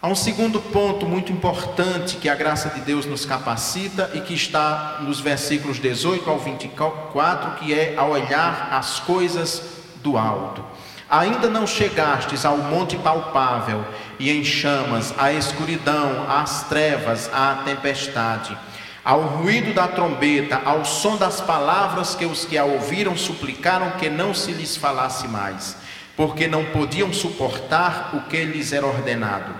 Há 0.00 0.08
um 0.08 0.14
segundo 0.14 0.60
ponto 0.60 1.06
muito 1.06 1.30
importante 1.30 2.16
que 2.16 2.28
a 2.28 2.34
graça 2.34 2.70
de 2.70 2.80
Deus 2.80 3.04
nos 3.04 3.26
capacita 3.26 4.10
e 4.14 4.20
que 4.22 4.32
está 4.32 4.98
nos 5.02 5.20
versículos 5.20 5.78
18 5.78 6.28
ao 6.28 6.38
24, 6.38 7.58
que 7.58 7.74
é 7.74 7.94
a 7.96 8.04
olhar 8.04 8.68
as 8.72 8.98
coisas 9.00 9.62
do 10.02 10.16
alto. 10.16 10.64
Ainda 11.08 11.48
não 11.50 11.66
chegastes 11.66 12.46
ao 12.46 12.56
monte 12.56 12.96
palpável 12.96 13.84
e 14.18 14.30
em 14.30 14.42
chamas, 14.42 15.14
à 15.18 15.32
escuridão, 15.32 16.26
às 16.30 16.64
trevas, 16.64 17.30
à 17.32 17.62
tempestade 17.64 18.56
ao 19.04 19.20
ruído 19.20 19.74
da 19.74 19.86
trombeta, 19.86 20.62
ao 20.64 20.84
som 20.84 21.16
das 21.16 21.40
palavras 21.40 22.14
que 22.14 22.24
os 22.24 22.46
que 22.46 22.56
a 22.56 22.64
ouviram 22.64 23.16
suplicaram 23.16 23.92
que 23.92 24.08
não 24.08 24.32
se 24.32 24.50
lhes 24.52 24.76
falasse 24.76 25.28
mais, 25.28 25.76
porque 26.16 26.48
não 26.48 26.64
podiam 26.66 27.12
suportar 27.12 28.10
o 28.14 28.22
que 28.22 28.42
lhes 28.44 28.72
era 28.72 28.86
ordenado. 28.86 29.54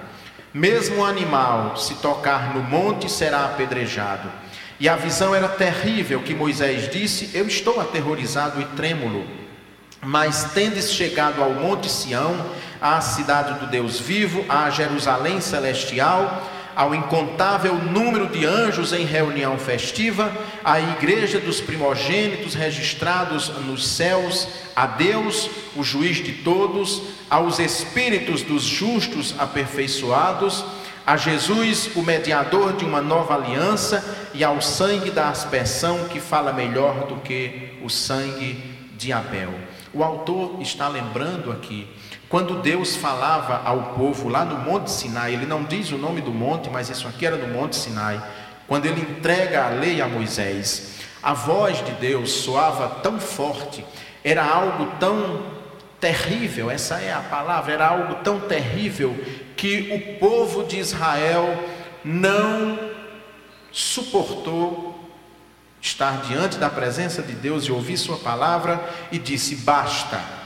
Mesmo 0.52 1.02
o 1.02 1.04
animal, 1.04 1.76
se 1.76 1.96
tocar 1.96 2.54
no 2.54 2.62
monte, 2.62 3.10
será 3.10 3.44
apedrejado. 3.44 4.30
E 4.80 4.88
a 4.88 4.96
visão 4.96 5.34
era 5.34 5.48
terrível 5.48 6.22
que 6.22 6.34
Moisés 6.34 6.88
disse: 6.90 7.30
Eu 7.34 7.46
estou 7.46 7.80
aterrorizado 7.80 8.60
e 8.60 8.64
trêmulo. 8.76 9.26
Mas 10.00 10.52
tendes 10.52 10.92
chegado 10.92 11.42
ao 11.42 11.50
monte 11.54 11.90
Sião, 11.90 12.36
à 12.80 13.00
cidade 13.00 13.58
do 13.58 13.66
Deus 13.66 13.98
vivo, 13.98 14.44
à 14.48 14.68
Jerusalém 14.70 15.40
celestial, 15.40 16.42
ao 16.76 16.94
incontável 16.94 17.74
número 17.76 18.26
de 18.26 18.44
anjos 18.44 18.92
em 18.92 19.04
reunião 19.04 19.58
festiva, 19.58 20.32
à 20.64 20.80
igreja 20.80 21.38
dos 21.38 21.60
primogênitos 21.60 22.54
registrados 22.54 23.48
nos 23.66 23.86
céus, 23.86 24.48
a 24.74 24.86
Deus, 24.86 25.48
o 25.76 25.82
juiz 25.82 26.16
de 26.16 26.32
todos, 26.32 27.02
aos 27.30 27.58
espíritos 27.58 28.42
dos 28.42 28.62
justos 28.62 29.34
aperfeiçoados, 29.38 30.64
a 31.06 31.16
Jesus, 31.16 31.90
o 31.94 32.02
mediador 32.02 32.72
de 32.72 32.84
uma 32.84 33.00
nova 33.00 33.34
aliança, 33.34 34.30
e 34.32 34.42
ao 34.42 34.60
sangue 34.60 35.10
da 35.10 35.28
aspersão 35.28 36.08
que 36.08 36.18
fala 36.18 36.52
melhor 36.52 37.06
do 37.06 37.16
que 37.16 37.74
o 37.82 37.90
sangue 37.90 38.62
de 38.96 39.12
Abel. 39.12 39.54
O 39.92 40.02
autor 40.02 40.60
está 40.60 40.88
lembrando 40.88 41.52
aqui 41.52 41.86
quando 42.34 42.60
Deus 42.60 42.96
falava 42.96 43.62
ao 43.64 43.94
povo 43.94 44.28
lá 44.28 44.44
no 44.44 44.58
Monte 44.58 44.90
Sinai, 44.90 45.34
ele 45.34 45.46
não 45.46 45.62
diz 45.62 45.92
o 45.92 45.96
nome 45.96 46.20
do 46.20 46.32
monte, 46.32 46.68
mas 46.68 46.90
isso 46.90 47.06
aqui 47.06 47.24
era 47.24 47.36
no 47.36 47.46
Monte 47.46 47.76
Sinai. 47.76 48.20
Quando 48.66 48.86
ele 48.86 49.02
entrega 49.02 49.66
a 49.66 49.68
lei 49.68 50.02
a 50.02 50.08
Moisés, 50.08 50.96
a 51.22 51.32
voz 51.32 51.78
de 51.84 51.92
Deus 51.92 52.32
soava 52.32 52.88
tão 53.04 53.20
forte, 53.20 53.86
era 54.24 54.44
algo 54.44 54.96
tão 54.98 55.44
terrível, 56.00 56.72
essa 56.72 56.98
é 56.98 57.12
a 57.12 57.20
palavra, 57.20 57.72
era 57.72 57.86
algo 57.86 58.16
tão 58.16 58.40
terrível 58.40 59.16
que 59.56 59.92
o 59.92 60.18
povo 60.18 60.64
de 60.64 60.76
Israel 60.76 61.56
não 62.04 62.76
suportou 63.70 65.08
estar 65.80 66.22
diante 66.22 66.58
da 66.58 66.68
presença 66.68 67.22
de 67.22 67.34
Deus 67.34 67.62
e 67.66 67.70
ouvir 67.70 67.96
Sua 67.96 68.16
palavra 68.16 68.84
e 69.12 69.20
disse: 69.20 69.54
basta 69.54 70.43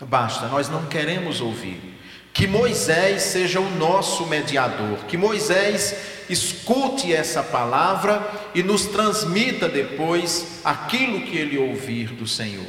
Basta, 0.00 0.46
nós 0.48 0.68
não 0.68 0.86
queremos 0.86 1.40
ouvir. 1.40 1.94
Que 2.32 2.46
Moisés 2.46 3.22
seja 3.22 3.60
o 3.60 3.70
nosso 3.76 4.26
mediador, 4.26 4.98
que 5.08 5.16
Moisés 5.16 5.96
escute 6.28 7.14
essa 7.14 7.42
palavra 7.42 8.30
e 8.54 8.62
nos 8.62 8.84
transmita 8.86 9.68
depois 9.68 10.60
aquilo 10.62 11.22
que 11.22 11.36
ele 11.36 11.56
ouvir 11.56 12.08
do 12.08 12.26
Senhor. 12.26 12.66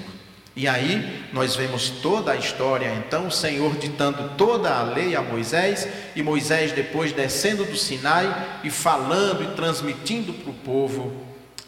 E 0.55 0.67
aí 0.67 1.23
nós 1.33 1.55
vemos 1.55 1.89
toda 1.89 2.31
a 2.31 2.35
história, 2.35 2.91
então 2.95 3.27
o 3.27 3.31
Senhor 3.31 3.75
ditando 3.77 4.31
toda 4.37 4.73
a 4.73 4.81
lei 4.81 5.15
a 5.15 5.21
Moisés, 5.21 5.87
e 6.15 6.23
Moisés 6.23 6.71
depois 6.71 7.11
descendo 7.11 7.65
do 7.65 7.77
Sinai 7.77 8.59
e 8.63 8.71
falando 8.71 9.43
e 9.43 9.55
transmitindo 9.55 10.33
para 10.33 10.49
o 10.49 10.55
povo 10.55 11.13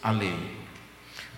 a 0.02 0.10
lei. 0.10 0.34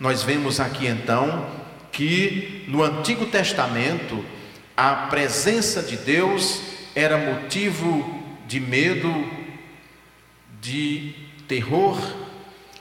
Nós 0.01 0.23
vemos 0.23 0.61
aqui 0.61 0.87
então 0.87 1.47
que 1.93 2.65
no 2.67 2.83
Antigo 2.83 3.27
Testamento 3.27 4.25
a 4.77 5.07
presença 5.09 5.83
de 5.83 5.97
Deus 5.97 6.63
era 6.95 7.19
motivo 7.19 8.23
de 8.49 8.59
medo, 8.59 9.13
de 10.61 11.15
terror, 11.47 11.99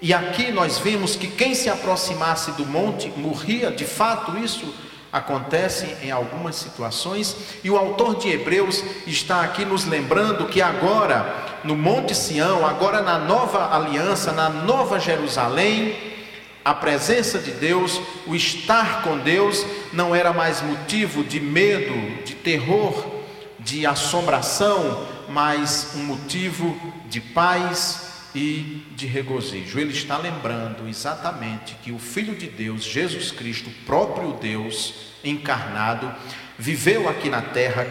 e 0.02 0.14
aqui 0.14 0.52
nós 0.52 0.80
vimos 0.80 1.16
que 1.16 1.28
quem 1.28 1.54
se 1.54 1.70
aproximasse 1.70 2.54
do 2.54 2.66
monte 2.66 3.10
morria, 3.10 3.70
de 3.70 3.86
fato 3.86 4.38
isso 4.38 4.74
acontece 5.12 5.96
em 6.02 6.10
algumas 6.10 6.56
situações, 6.56 7.36
e 7.64 7.70
o 7.70 7.78
autor 7.78 8.16
de 8.16 8.30
Hebreus 8.30 8.84
está 9.06 9.42
aqui 9.42 9.66
nos 9.66 9.86
lembrando 9.86 10.48
que 10.48 10.62
agora, 10.62 11.60
no 11.64 11.76
Monte 11.76 12.16
Sião, 12.16 12.66
agora 12.66 13.02
na 13.02 13.20
nova 13.20 13.76
aliança, 13.76 14.32
na 14.32 14.50
nova 14.50 15.00
Jerusalém, 15.00 16.11
A 16.64 16.74
presença 16.76 17.40
de 17.40 17.52
Deus, 17.52 18.00
o 18.28 18.36
estar 18.36 19.02
com 19.02 19.18
Deus, 19.18 19.66
não 19.92 20.14
era 20.14 20.32
mais 20.32 20.62
motivo 20.62 21.24
de 21.24 21.40
medo, 21.40 22.24
de 22.24 22.36
terror, 22.36 23.22
de 23.60 23.86
assombração, 23.86 25.08
mas 25.28 25.94
um 25.96 26.04
motivo 26.04 26.80
de 27.08 27.20
paz 27.20 28.12
e 28.36 28.86
de 28.96 29.08
regozijo. 29.08 29.80
Ele 29.80 29.92
está 29.92 30.18
lembrando 30.18 30.88
exatamente 30.88 31.76
que 31.84 31.92
o 31.92 32.00
Filho 32.00 32.36
de 32.36 32.48
Deus, 32.48 32.84
Jesus 32.84 33.32
Cristo, 33.32 33.70
o 33.70 33.86
próprio 33.86 34.34
Deus 34.34 34.94
encarnado, 35.24 36.14
viveu 36.58 37.10
aqui 37.10 37.30
na 37.30 37.42
terra, 37.42 37.86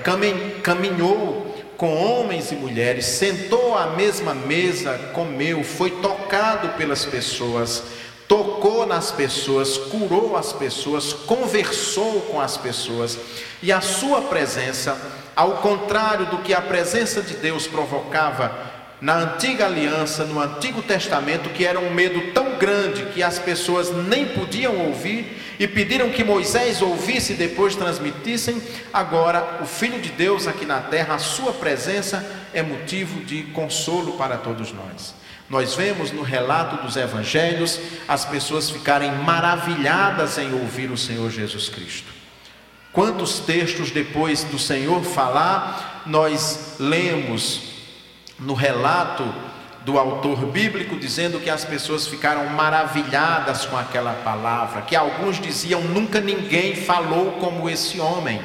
caminhou 0.63 1.51
com 1.77 1.95
homens 1.95 2.53
e 2.53 2.55
mulheres, 2.55 3.07
sentou 3.07 3.77
à 3.77 3.89
mesma 3.97 4.35
mesa, 4.35 5.11
comeu, 5.15 5.65
foi 5.65 5.91
tocado 5.91 6.69
pelas 6.77 7.05
pessoas, 7.07 7.83
tocou 8.31 8.87
nas 8.87 9.11
pessoas, 9.11 9.77
curou 9.77 10.37
as 10.37 10.53
pessoas, 10.53 11.13
conversou 11.13 12.21
com 12.31 12.41
as 12.41 12.57
pessoas, 12.57 13.19
e 13.61 13.73
a 13.73 13.81
sua 13.81 14.23
presença, 14.23 14.97
ao 15.35 15.55
contrário 15.55 16.27
do 16.27 16.39
que 16.39 16.55
a 16.55 16.63
presença 16.63 17.21
de 17.23 17.35
Deus 17.35 17.67
provocava 17.67 18.57
na 19.01 19.17
antiga 19.17 19.67
aliança, 19.67 20.25
no 20.25 20.39
Antigo 20.39 20.81
Testamento, 20.81 21.51
que 21.51 21.67
era 21.67 21.81
um 21.81 21.93
medo 21.93 22.33
tão 22.33 22.57
grande 22.57 23.07
que 23.07 23.21
as 23.21 23.41
pessoas 23.41 23.91
nem 23.91 24.29
podiam 24.29 24.79
ouvir 24.87 25.37
e 25.59 25.67
pediram 25.67 26.11
que 26.11 26.23
Moisés 26.23 26.81
ouvisse 26.81 27.33
e 27.33 27.37
depois 27.37 27.75
transmitissem. 27.75 28.63
Agora, 28.93 29.59
o 29.61 29.67
Filho 29.67 30.01
de 30.01 30.11
Deus 30.11 30.47
aqui 30.47 30.65
na 30.65 30.79
terra, 30.79 31.17
a 31.17 31.19
sua 31.19 31.53
presença 31.53 32.25
é 32.55 32.63
motivo 32.63 33.25
de 33.25 33.43
consolo 33.55 34.13
para 34.13 34.37
todos 34.37 34.73
nós. 34.73 35.19
Nós 35.51 35.75
vemos 35.75 36.13
no 36.13 36.23
relato 36.23 36.81
dos 36.81 36.97
evangelhos 36.97 37.81
as 38.07 38.25
pessoas 38.25 38.71
ficarem 38.71 39.11
maravilhadas 39.11 40.39
em 40.39 40.55
ouvir 40.55 40.93
o 40.93 40.97
Senhor 40.97 41.29
Jesus 41.29 41.69
Cristo. 41.69 42.13
Quantos 42.93 43.41
textos 43.41 43.91
depois 43.91 44.45
do 44.45 44.61
Senhor 44.61 45.03
falar, 45.03 46.05
nós 46.07 46.77
lemos 46.79 47.63
no 48.39 48.55
relato 48.55 49.25
do 49.85 49.99
autor 49.99 50.47
bíblico, 50.47 50.97
dizendo 50.97 51.41
que 51.41 51.51
as 51.51 51.65
pessoas 51.65 52.07
ficaram 52.07 52.47
maravilhadas 52.51 53.67
com 53.67 53.77
aquela 53.77 54.13
palavra, 54.13 54.83
que 54.83 54.95
alguns 54.95 55.41
diziam: 55.41 55.83
nunca 55.83 56.21
ninguém 56.21 56.77
falou 56.77 57.33
como 57.33 57.69
esse 57.69 57.99
homem. 57.99 58.41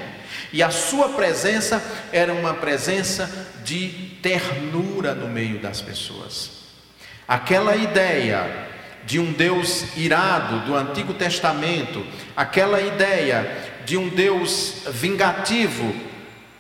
E 0.52 0.64
a 0.64 0.72
sua 0.72 1.10
presença 1.10 1.84
era 2.12 2.34
uma 2.34 2.54
presença 2.56 3.30
de 3.64 3.90
ternura 4.24 5.14
no 5.14 5.28
meio 5.28 5.60
das 5.60 5.82
pessoas. 5.82 6.65
Aquela 7.28 7.76
ideia 7.76 8.66
de 9.06 9.20
um 9.20 9.32
Deus 9.32 9.96
irado 9.96 10.66
do 10.66 10.76
Antigo 10.76 11.14
Testamento, 11.14 12.06
aquela 12.36 12.82
ideia 12.82 13.72
de 13.86 13.98
um 13.98 14.10
Deus 14.10 14.84
vingativo 14.92 15.94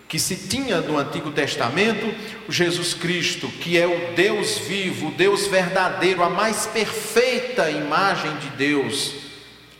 que 0.07 0.19
se 0.19 0.35
tinha 0.47 0.81
no 0.81 0.97
Antigo 0.97 1.31
Testamento, 1.31 2.13
Jesus 2.47 2.93
Cristo, 2.93 3.47
que 3.47 3.77
é 3.77 3.87
o 3.87 4.13
Deus 4.15 4.59
vivo, 4.59 5.07
o 5.07 5.11
Deus 5.11 5.47
verdadeiro, 5.47 6.23
a 6.23 6.29
mais 6.29 6.67
perfeita 6.67 7.69
imagem 7.71 8.35
de 8.37 8.49
Deus, 8.49 9.15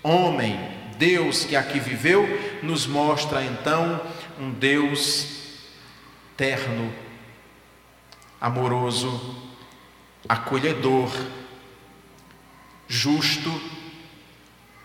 homem, 0.02 0.60
Deus 0.98 1.46
que 1.46 1.56
aqui 1.56 1.80
viveu, 1.80 2.28
nos 2.64 2.88
mostra 2.88 3.44
então 3.44 4.02
um 4.40 4.50
Deus 4.52 5.28
terno, 6.36 6.92
amoroso, 8.42 9.45
acolhedor, 10.28 11.12
justo, 12.88 13.62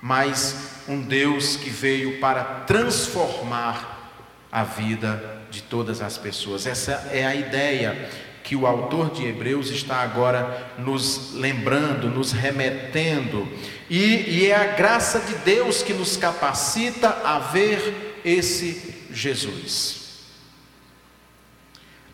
mas 0.01 0.83
um 0.89 1.01
Deus 1.01 1.57
que 1.57 1.71
veio 1.71 2.19
para 2.21 2.43
transformar 2.67 4.13
a 4.51 4.65
vida 4.65 5.43
de 5.51 5.63
todas 5.63 6.01
as 6.01 6.17
pessoas. 6.17 6.67
Essa 6.67 7.11
é 7.13 7.27
a 7.27 7.35
ideia 7.35 8.11
que 8.43 8.57
o 8.57 8.67
autor 8.67 9.11
de 9.11 9.27
Hebreus 9.27 9.71
está 9.71 9.97
agora 9.99 10.73
nos 10.79 11.35
lembrando, 11.35 12.09
nos 12.09 12.33
remetendo, 12.33 13.47
e, 13.89 14.39
e 14.39 14.47
é 14.47 14.57
a 14.57 14.73
graça 14.73 15.21
de 15.21 15.35
Deus 15.37 15.83
que 15.83 15.93
nos 15.93 16.17
capacita 16.17 17.21
a 17.25 17.39
ver 17.39 18.21
esse 18.25 19.07
Jesus. 19.13 20.01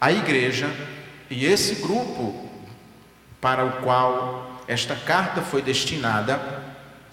A 0.00 0.12
igreja 0.12 0.68
e 1.30 1.46
esse 1.46 1.76
grupo 1.76 2.45
para 3.46 3.64
o 3.64 3.70
qual 3.74 4.60
esta 4.66 4.96
carta 4.96 5.40
foi 5.40 5.62
destinada, 5.62 6.40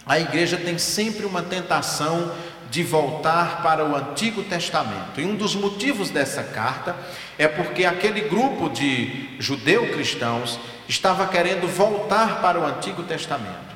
a 0.04 0.20
igreja 0.20 0.58
tem 0.58 0.80
sempre 0.80 1.28
uma 1.28 1.44
tentação 1.44 2.34
de 2.72 2.82
voltar 2.82 3.62
para 3.62 3.86
o 3.86 3.96
Antigo 3.96 4.42
Testamento. 4.42 5.22
E 5.22 5.26
um 5.26 5.36
dos 5.36 5.54
motivos 5.54 6.10
dessa 6.10 6.42
carta 6.42 6.96
é 7.38 7.48
porque 7.48 7.86
aquele 7.86 8.22
grupo 8.22 8.68
de 8.68 9.36
judeu-cristãos 9.38 10.60
estava 10.90 11.28
querendo 11.28 11.68
voltar 11.68 12.42
para 12.42 12.60
o 12.60 12.66
Antigo 12.66 13.04
Testamento. 13.04 13.76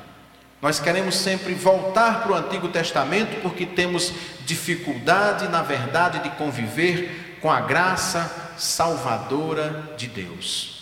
Nós 0.60 0.80
queremos 0.80 1.14
sempre 1.14 1.54
voltar 1.54 2.24
para 2.24 2.32
o 2.32 2.34
Antigo 2.34 2.66
Testamento 2.66 3.40
porque 3.40 3.66
temos 3.66 4.12
dificuldade, 4.44 5.46
na 5.46 5.62
verdade, 5.62 6.24
de 6.24 6.30
conviver 6.30 7.38
com 7.40 7.52
a 7.52 7.60
graça 7.60 8.52
salvadora 8.58 9.92
de 9.96 10.08
Deus. 10.08 10.77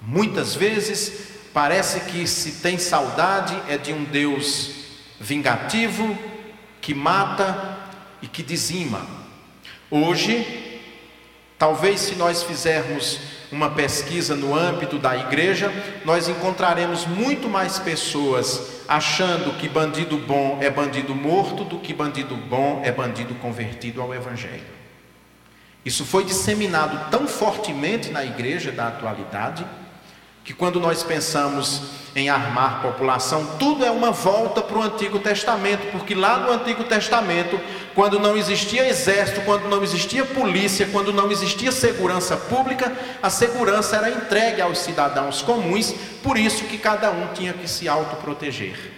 Muitas 0.00 0.54
vezes 0.54 1.28
parece 1.52 2.00
que 2.00 2.26
se 2.26 2.60
tem 2.62 2.78
saudade 2.78 3.56
é 3.68 3.78
de 3.78 3.92
um 3.92 4.04
Deus 4.04 4.70
vingativo, 5.20 6.16
que 6.80 6.94
mata 6.94 7.78
e 8.20 8.26
que 8.26 8.42
dizima. 8.42 9.06
Hoje, 9.90 10.80
talvez 11.58 12.00
se 12.00 12.14
nós 12.14 12.42
fizermos 12.42 13.20
uma 13.50 13.70
pesquisa 13.70 14.34
no 14.34 14.54
âmbito 14.54 14.98
da 14.98 15.16
igreja, 15.16 15.72
nós 16.04 16.28
encontraremos 16.28 17.06
muito 17.06 17.48
mais 17.48 17.78
pessoas 17.78 18.82
achando 18.88 19.56
que 19.58 19.68
bandido 19.68 20.18
bom 20.18 20.58
é 20.60 20.70
bandido 20.70 21.14
morto 21.14 21.64
do 21.64 21.78
que 21.78 21.92
bandido 21.92 22.36
bom 22.36 22.82
é 22.84 22.92
bandido 22.92 23.34
convertido 23.36 24.00
ao 24.00 24.14
Evangelho. 24.14 24.76
Isso 25.84 26.04
foi 26.04 26.24
disseminado 26.24 27.10
tão 27.10 27.28
fortemente 27.28 28.10
na 28.10 28.24
igreja 28.24 28.72
da 28.72 28.88
atualidade 28.88 29.64
que 30.46 30.54
quando 30.54 30.78
nós 30.78 31.02
pensamos 31.02 31.82
em 32.14 32.28
armar 32.28 32.80
população, 32.80 33.44
tudo 33.58 33.84
é 33.84 33.90
uma 33.90 34.12
volta 34.12 34.62
para 34.62 34.78
o 34.78 34.82
Antigo 34.82 35.18
Testamento, 35.18 35.90
porque 35.90 36.14
lá 36.14 36.38
no 36.38 36.52
Antigo 36.52 36.84
Testamento, 36.84 37.60
quando 37.96 38.20
não 38.20 38.36
existia 38.36 38.88
exército, 38.88 39.40
quando 39.40 39.68
não 39.68 39.82
existia 39.82 40.24
polícia, 40.24 40.88
quando 40.92 41.12
não 41.12 41.32
existia 41.32 41.72
segurança 41.72 42.36
pública, 42.36 42.92
a 43.20 43.28
segurança 43.28 43.96
era 43.96 44.08
entregue 44.08 44.62
aos 44.62 44.78
cidadãos 44.78 45.42
comuns, 45.42 45.92
por 46.22 46.38
isso 46.38 46.62
que 46.66 46.78
cada 46.78 47.10
um 47.10 47.26
tinha 47.34 47.52
que 47.52 47.68
se 47.68 47.88
autoproteger. 47.88 48.92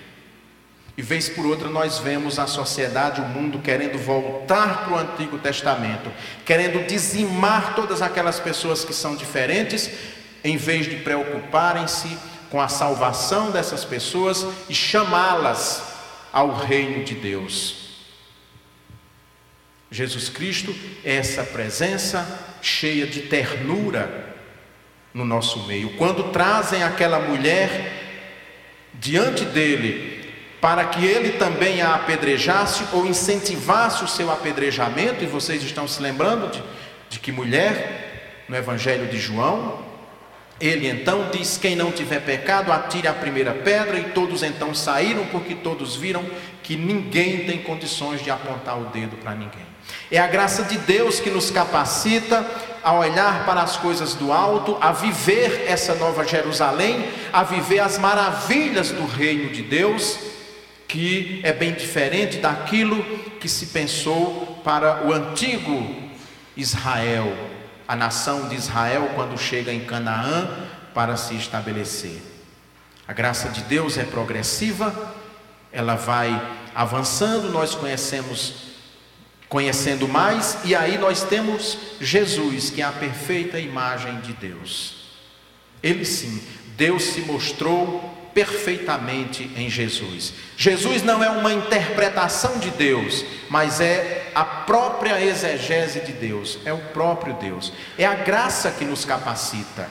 E 0.99 1.03
vez 1.03 1.31
por 1.31 1.47
outra 1.47 1.71
nós 1.71 1.99
vemos 1.99 2.39
a 2.39 2.47
sociedade, 2.47 3.23
o 3.23 3.25
mundo 3.25 3.61
querendo 3.61 3.97
voltar 3.97 4.85
para 4.85 4.93
o 4.93 4.99
Antigo 4.99 5.39
Testamento, 5.39 6.11
querendo 6.45 6.87
dizimar 6.87 7.75
todas 7.75 8.03
aquelas 8.03 8.39
pessoas 8.39 8.85
que 8.85 8.93
são 8.93 9.17
diferentes, 9.17 10.18
em 10.43 10.57
vez 10.57 10.87
de 10.87 10.97
preocuparem-se 10.97 12.17
com 12.51 12.61
a 12.61 12.69
salvação 12.69 13.51
dessas 13.51 13.85
pessoas 13.85 14.47
e 14.69 14.75
chamá-las 14.75 15.83
ao 16.33 16.55
reino 16.55 17.05
de 17.05 17.15
Deus. 17.15 17.89
Jesus 19.91 20.29
Cristo 20.29 20.75
é 21.05 21.17
essa 21.17 21.43
presença 21.43 22.59
cheia 22.61 23.07
de 23.07 23.23
ternura 23.23 24.35
no 25.15 25.25
nosso 25.25 25.67
meio. 25.67 25.97
Quando 25.97 26.31
trazem 26.31 26.83
aquela 26.83 27.19
mulher 27.19 27.95
diante 28.95 29.45
dele 29.45 30.19
para 30.61 30.85
que 30.87 31.05
ele 31.05 31.33
também 31.39 31.81
a 31.81 31.95
apedrejasse 31.95 32.85
ou 32.93 33.07
incentivasse 33.07 34.03
o 34.03 34.09
seu 34.09 34.31
apedrejamento, 34.31 35.23
e 35.23 35.27
vocês 35.27 35.63
estão 35.63 35.87
se 35.87 36.03
lembrando 36.03 36.51
de, 36.51 36.63
de 37.11 37.21
que 37.21 37.31
mulher 37.31 38.45
no 38.49 38.57
Evangelho 38.57 39.07
de 39.07 39.19
João, 39.19 39.88
ele 40.61 40.89
então 40.89 41.29
diz: 41.31 41.57
Quem 41.57 41.77
não 41.77 41.93
tiver 41.93 42.21
pecado, 42.21 42.73
atire 42.73 43.07
a 43.07 43.13
primeira 43.13 43.53
pedra. 43.53 43.99
E 43.99 44.11
todos 44.11 44.43
então 44.43 44.75
saíram, 44.75 45.27
porque 45.27 45.55
todos 45.55 45.97
viram 45.97 46.25
que 46.63 46.77
ninguém 46.77 47.45
tem 47.45 47.59
condições 47.59 48.23
de 48.23 48.31
apontar 48.31 48.79
o 48.79 48.87
dedo 48.87 49.17
para 49.17 49.35
ninguém. 49.35 49.67
É 50.11 50.19
a 50.19 50.27
graça 50.27 50.65
de 50.65 50.77
Deus 50.79 51.21
que 51.21 51.31
nos 51.31 51.51
capacita 51.51 52.45
a 52.83 52.93
olhar 52.93 53.47
para 53.47 53.63
as 53.63 53.77
coisas 53.77 54.15
do 54.15 54.33
alto, 54.33 54.77
a 54.81 54.93
viver 54.93 55.65
essa 55.67 55.95
nova 55.95 56.27
Jerusalém, 56.27 57.09
a 57.33 57.43
viver 57.43 57.81
as 57.81 57.99
maravilhas 57.99 58.91
do 58.91 59.07
reino 59.07 59.51
de 59.51 59.63
Deus, 59.63 60.19
que 60.87 61.41
é 61.43 61.53
bem 61.53 61.73
diferente 61.73 62.39
daquilo 62.39 63.03
que 63.41 63.49
se 63.49 63.67
pensou 63.67 64.61
para 64.65 65.07
o 65.07 65.13
antigo 65.13 65.87
Israel 66.57 67.58
a 67.89 67.97
nação 67.97 68.49
de 68.49 68.55
Israel 68.55 69.13
quando 69.15 69.39
chega 69.39 69.73
em 69.73 69.87
Canaã 69.87 70.47
para 70.93 71.17
se 71.17 71.35
estabelecer. 71.35 72.23
A 73.07 73.15
graça 73.15 73.49
de 73.49 73.63
Deus 73.63 73.97
é 73.97 74.05
progressiva, 74.05 75.15
ela 75.73 75.95
vai 75.95 76.31
avançando, 76.75 77.51
nós 77.51 77.75
conhecemos 77.75 78.69
conhecendo 79.49 80.07
mais, 80.07 80.59
e 80.65 80.75
aí 80.75 80.99
nós 80.99 81.23
temos 81.23 81.79
Jesus, 81.99 82.69
que 82.69 82.83
é 82.83 82.85
a 82.85 82.93
perfeita 82.93 83.59
imagem 83.59 84.21
de 84.21 84.35
Deus. 84.35 85.09
Ele 85.83 86.05
sim, 86.05 86.43
Deus 86.77 87.03
se 87.05 87.23
mostrou 87.23 88.18
perfeitamente 88.39 89.51
em 89.57 89.69
Jesus. 89.69 90.33
Jesus 90.57 91.03
não 91.03 91.25
é 91.25 91.29
uma 91.29 91.53
interpretação 91.53 92.61
de 92.61 92.71
Deus, 92.71 93.25
mas 93.51 93.81
é 93.81 94.31
a 94.33 94.45
própria 94.45 95.21
exegese 95.21 95.99
de 96.03 96.13
Deus, 96.13 96.61
é 96.65 96.73
o 96.73 96.79
próprio 96.79 97.35
Deus. 97.35 97.73
É 97.99 98.07
a 98.07 98.15
graça 98.15 98.71
que 98.71 98.85
nos 98.85 99.05
capacita 99.05 99.91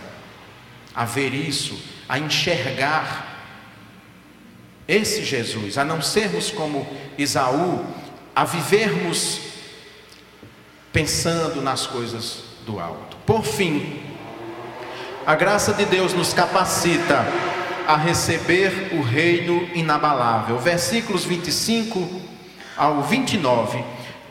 a 0.96 1.04
ver 1.04 1.34
isso, 1.34 1.78
a 2.08 2.18
enxergar 2.18 3.44
esse 4.88 5.26
Jesus, 5.26 5.78
a 5.78 5.84
não 5.84 6.02
sermos 6.02 6.50
como 6.50 6.88
Isaú, 7.18 7.86
a 8.34 8.46
vivermos 8.46 9.42
pensando 10.94 11.62
nas 11.62 11.86
coisas 11.86 12.44
do 12.66 12.80
alto. 12.80 13.18
Por 13.26 13.44
fim, 13.44 14.02
a 15.26 15.36
graça 15.36 15.74
de 15.74 15.84
Deus 15.84 16.14
nos 16.14 16.34
capacita 16.34 17.26
a 17.88 17.95
receber 17.95 18.89
o 18.91 19.02
reino 19.02 19.67
inabalável. 19.73 20.60
Versículos 20.60 21.23
25 21.23 22.21
ao 22.76 23.02
29. 23.02 23.84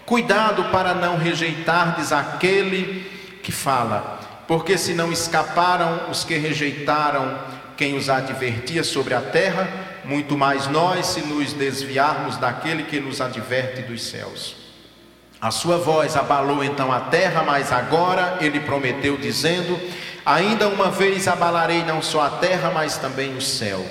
Cuidado 0.04 0.64
para 0.64 0.94
não 0.94 1.16
rejeitardes 1.16 2.12
aquele 2.12 3.10
que 3.42 3.50
fala, 3.50 4.20
porque 4.46 4.76
se 4.76 4.92
não 4.92 5.10
escaparam 5.10 6.10
os 6.10 6.22
que 6.22 6.36
rejeitaram 6.36 7.38
quem 7.76 7.96
os 7.96 8.08
advertia 8.08 8.84
sobre 8.84 9.14
a 9.14 9.20
terra, 9.20 9.68
muito 10.04 10.36
mais 10.36 10.68
nós 10.68 11.06
se 11.06 11.22
nos 11.22 11.52
desviarmos 11.52 12.36
daquele 12.36 12.84
que 12.84 13.00
nos 13.00 13.20
adverte 13.20 13.82
dos 13.82 14.02
céus. 14.04 14.56
A 15.40 15.50
sua 15.50 15.76
voz 15.76 16.16
abalou 16.16 16.62
então 16.62 16.92
a 16.92 17.00
terra, 17.00 17.42
mas 17.42 17.72
agora 17.72 18.38
ele 18.40 18.60
prometeu, 18.60 19.16
dizendo: 19.16 19.78
Ainda 20.26 20.66
uma 20.66 20.90
vez 20.90 21.28
abalarei 21.28 21.84
não 21.84 22.02
só 22.02 22.22
a 22.22 22.30
terra, 22.30 22.72
mas 22.74 22.96
também 22.96 23.36
o 23.36 23.40
céu. 23.40 23.86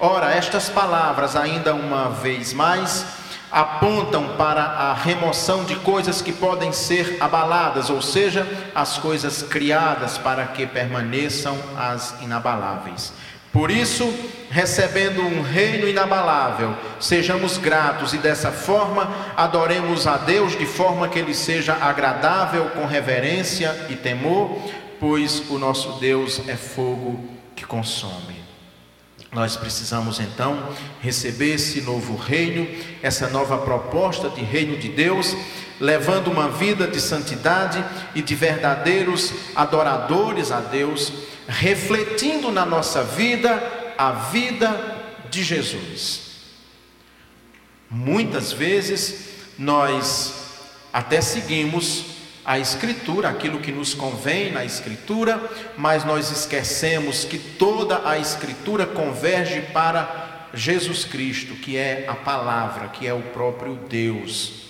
Ora, 0.00 0.34
estas 0.34 0.68
palavras, 0.68 1.36
ainda 1.36 1.74
uma 1.74 2.10
vez 2.10 2.52
mais, 2.52 3.06
apontam 3.52 4.30
para 4.36 4.62
a 4.62 4.94
remoção 4.94 5.62
de 5.62 5.76
coisas 5.76 6.20
que 6.20 6.32
podem 6.32 6.72
ser 6.72 7.18
abaladas, 7.20 7.88
ou 7.88 8.02
seja, 8.02 8.44
as 8.74 8.98
coisas 8.98 9.44
criadas 9.44 10.18
para 10.18 10.44
que 10.46 10.66
permaneçam 10.66 11.56
as 11.78 12.20
inabaláveis. 12.20 13.12
Por 13.52 13.70
isso, 13.70 14.12
recebendo 14.50 15.22
um 15.22 15.40
reino 15.40 15.88
inabalável, 15.88 16.74
sejamos 16.98 17.58
gratos 17.58 18.12
e 18.12 18.18
dessa 18.18 18.50
forma 18.50 19.08
adoremos 19.36 20.04
a 20.08 20.16
Deus 20.16 20.58
de 20.58 20.66
forma 20.66 21.08
que 21.08 21.20
Ele 21.20 21.32
seja 21.32 21.78
agradável, 21.80 22.70
com 22.70 22.84
reverência 22.86 23.86
e 23.88 23.94
temor, 23.94 24.60
pois 24.98 25.50
o 25.50 25.58
nosso 25.58 25.98
Deus 26.00 26.40
é 26.48 26.56
fogo 26.56 27.24
que 27.54 27.64
consome. 27.64 28.36
Nós 29.32 29.56
precisamos 29.56 30.18
então 30.20 30.70
receber 31.00 31.54
esse 31.54 31.80
novo 31.82 32.16
reino, 32.16 32.66
essa 33.02 33.28
nova 33.28 33.58
proposta 33.58 34.30
de 34.30 34.40
reino 34.40 34.78
de 34.78 34.88
Deus, 34.88 35.36
levando 35.78 36.28
uma 36.28 36.48
vida 36.48 36.86
de 36.86 37.00
santidade 37.00 37.84
e 38.14 38.22
de 38.22 38.34
verdadeiros 38.34 39.32
adoradores 39.54 40.50
a 40.50 40.60
Deus 40.60 41.12
refletindo 41.48 42.50
na 42.50 42.66
nossa 42.66 43.02
vida 43.04 43.94
a 43.96 44.12
vida 44.12 44.96
de 45.30 45.42
Jesus. 45.42 46.26
Muitas 47.88 48.52
vezes 48.52 49.28
nós 49.58 50.34
até 50.92 51.20
seguimos 51.20 52.15
a 52.46 52.60
Escritura, 52.60 53.28
aquilo 53.28 53.58
que 53.58 53.72
nos 53.72 53.92
convém 53.92 54.52
na 54.52 54.64
Escritura, 54.64 55.42
mas 55.76 56.04
nós 56.04 56.30
esquecemos 56.30 57.24
que 57.24 57.38
toda 57.38 58.08
a 58.08 58.16
Escritura 58.16 58.86
converge 58.86 59.62
para 59.72 60.48
Jesus 60.54 61.04
Cristo, 61.04 61.54
que 61.56 61.76
é 61.76 62.06
a 62.06 62.14
palavra, 62.14 62.86
que 62.88 63.04
é 63.04 63.12
o 63.12 63.20
próprio 63.20 63.74
Deus. 63.88 64.62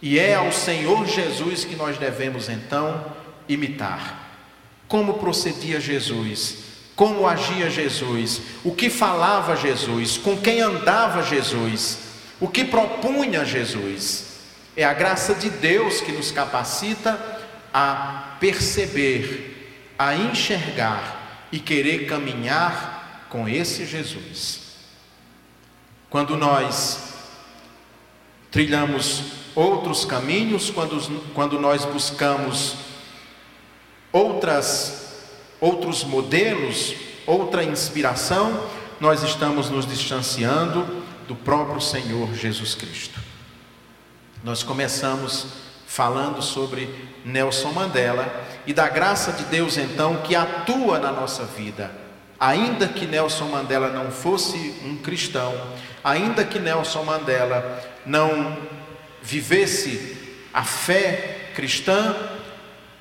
E 0.00 0.18
é 0.18 0.36
ao 0.36 0.50
Senhor 0.50 1.06
Jesus 1.06 1.66
que 1.66 1.76
nós 1.76 1.98
devemos 1.98 2.48
então 2.48 3.04
imitar. 3.46 4.26
Como 4.88 5.14
procedia 5.14 5.78
Jesus, 5.78 6.64
como 6.96 7.28
agia 7.28 7.68
Jesus, 7.68 8.40
o 8.64 8.72
que 8.74 8.88
falava 8.88 9.54
Jesus, 9.54 10.16
com 10.16 10.34
quem 10.34 10.62
andava 10.62 11.22
Jesus, 11.22 11.98
o 12.40 12.48
que 12.48 12.64
propunha 12.64 13.44
Jesus. 13.44 14.27
É 14.78 14.84
a 14.84 14.94
graça 14.94 15.34
de 15.34 15.50
Deus 15.50 16.00
que 16.00 16.12
nos 16.12 16.30
capacita 16.30 17.18
a 17.74 18.36
perceber, 18.38 19.92
a 19.98 20.14
enxergar 20.14 21.48
e 21.50 21.58
querer 21.58 22.06
caminhar 22.06 23.26
com 23.28 23.48
esse 23.48 23.84
Jesus. 23.84 24.76
Quando 26.08 26.36
nós 26.36 27.12
trilhamos 28.52 29.24
outros 29.52 30.04
caminhos, 30.04 30.70
quando, 30.70 31.24
quando 31.34 31.58
nós 31.58 31.84
buscamos 31.84 32.76
outras, 34.12 35.24
outros 35.60 36.04
modelos, 36.04 36.94
outra 37.26 37.64
inspiração, 37.64 38.70
nós 39.00 39.24
estamos 39.24 39.70
nos 39.70 39.84
distanciando 39.84 41.02
do 41.26 41.34
próprio 41.34 41.80
Senhor 41.80 42.32
Jesus 42.32 42.76
Cristo. 42.76 43.17
Nós 44.44 44.62
começamos 44.62 45.46
falando 45.86 46.40
sobre 46.40 46.88
Nelson 47.24 47.72
Mandela 47.72 48.26
e 48.66 48.72
da 48.72 48.88
graça 48.88 49.32
de 49.32 49.44
Deus 49.44 49.76
então 49.76 50.18
que 50.18 50.36
atua 50.36 51.00
na 51.00 51.10
nossa 51.10 51.44
vida. 51.44 51.90
Ainda 52.38 52.86
que 52.86 53.04
Nelson 53.04 53.46
Mandela 53.46 53.88
não 53.88 54.12
fosse 54.12 54.76
um 54.84 54.96
cristão, 54.96 55.52
ainda 56.04 56.44
que 56.44 56.60
Nelson 56.60 57.02
Mandela 57.02 57.82
não 58.06 58.56
vivesse 59.20 60.36
a 60.54 60.62
fé 60.62 61.50
cristã, 61.54 62.14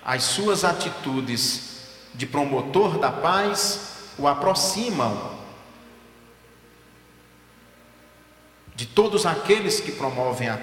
as 0.03 0.23
suas 0.23 0.63
atitudes 0.63 1.81
de 2.15 2.25
promotor 2.25 2.97
da 2.97 3.11
paz 3.11 3.95
o 4.17 4.27
aproximam 4.27 5.36
de 8.77 8.85
todos 8.85 9.25
aqueles 9.25 9.79
que 9.79 9.91
promovem 9.91 10.47
a, 10.47 10.55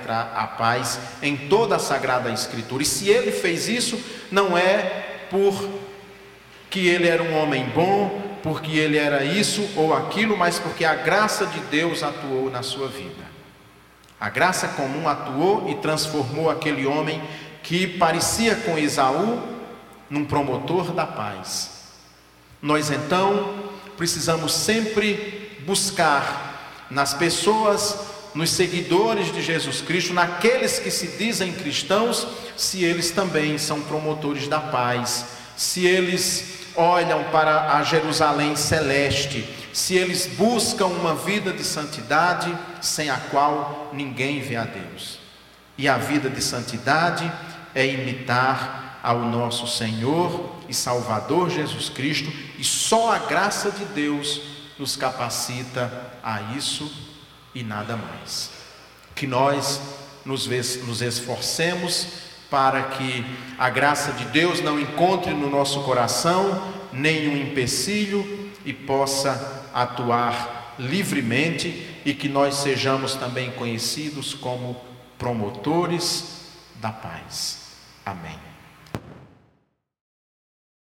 paz 0.57 1.01
em 1.21 1.37
toda 1.37 1.75
a 1.75 1.81
Sagrada 1.81 2.31
Escritura. 2.31 2.85
E 2.85 2.87
se 2.87 3.09
ele 3.09 3.33
fez 3.33 3.69
isso, 3.69 4.01
não 4.31 4.57
é 4.57 5.27
por 5.29 5.69
que 6.71 6.87
ele 6.87 7.09
era 7.09 7.25
um 7.25 7.37
homem 7.37 7.65
bom, 7.75 8.39
porque 8.41 8.71
ele 8.71 8.97
era 8.97 9.25
isso 9.25 9.69
ou 9.75 9.93
aquilo, 9.93 10.37
mas 10.37 10.61
porque 10.61 10.85
a 10.85 10.95
graça 10.95 11.45
de 11.45 11.59
Deus 11.63 12.05
atuou 12.05 12.49
na 12.49 12.63
sua 12.63 12.87
vida. 12.87 13.25
A 14.21 14.31
graça 14.31 14.69
comum 14.69 15.09
atuou 15.09 15.69
e 15.69 15.75
transformou 15.75 16.49
aquele 16.49 16.87
homem 16.87 17.21
que 17.65 17.85
parecia 17.85 18.55
com 18.55 18.79
Esaú 18.79 19.43
num 20.09 20.25
promotor 20.25 20.93
da 20.93 21.05
paz. 21.05 21.91
Nós 22.63 22.91
então 22.91 23.57
precisamos 23.97 24.55
sempre 24.55 25.51
buscar 25.67 26.54
nas 26.91 27.15
pessoas, 27.15 27.97
nos 28.35 28.51
seguidores 28.51 29.33
de 29.33 29.41
Jesus 29.41 29.81
Cristo, 29.81 30.13
naqueles 30.13 30.79
que 30.79 30.91
se 30.91 31.07
dizem 31.17 31.53
cristãos, 31.53 32.27
se 32.57 32.85
eles 32.85 33.11
também 33.11 33.57
são 33.59 33.81
promotores 33.83 34.49
da 34.49 34.61
paz, 34.61 35.25
se 35.57 35.87
eles 35.87 36.55
olham 36.77 37.23
para 37.25 37.77
a 37.77 37.83
Jerusalém 37.83 38.57
celeste, 38.57 39.49
se 39.73 39.95
eles 39.95 40.27
buscam 40.27 40.87
uma 40.87 41.15
vida 41.15 41.53
de 41.53 41.63
santidade 41.63 42.53
sem 42.81 43.11
a 43.11 43.17
qual 43.17 43.91
ninguém 43.93 44.41
vê 44.41 44.57
a 44.57 44.65
Deus. 44.65 45.19
E 45.79 45.89
a 45.89 45.97
vida 45.97 46.29
de 46.29 46.43
santidade 46.43 47.31
é 47.75 47.87
imitar 47.87 49.01
ao 49.03 49.21
nosso 49.21 49.67
Senhor 49.67 50.53
e 50.69 50.75
Salvador 50.75 51.51
Jesus 51.51 51.89
Cristo, 51.89 52.33
e 52.59 52.65
só 52.65 53.13
a 53.13 53.19
graça 53.19 53.71
de 53.71 53.85
Deus 53.87 54.54
nos 54.79 54.97
capacita 54.97 56.13
a 56.23 56.55
isso 56.57 56.91
e 57.55 57.63
nada 57.63 57.97
mais. 57.97 58.51
Que 59.15 59.27
nós 59.27 59.81
nos, 60.25 60.47
esforcemos 61.03 62.09
para 62.51 62.83
que 62.85 63.25
a 63.59 63.69
graça 63.71 64.13
de 64.13 64.25
Deus 64.27 64.61
não 64.61 64.79
encontre 64.79 65.33
no 65.33 65.51
nosso 65.51 65.83
coração 65.83 66.73
nenhum 66.93 67.37
empecilho 67.37 68.51
e 68.65 68.73
possa 68.73 69.71
atuar 69.75 70.75
livremente 70.79 72.01
e 72.05 72.15
que 72.15 72.29
nós 72.29 72.57
sejamos 72.57 73.15
também 73.15 73.51
conhecidos 73.53 74.35
como 74.35 74.77
promotores 75.19 76.43
da 76.81 76.91
paz. 76.91 77.65
Amém. 78.05 78.54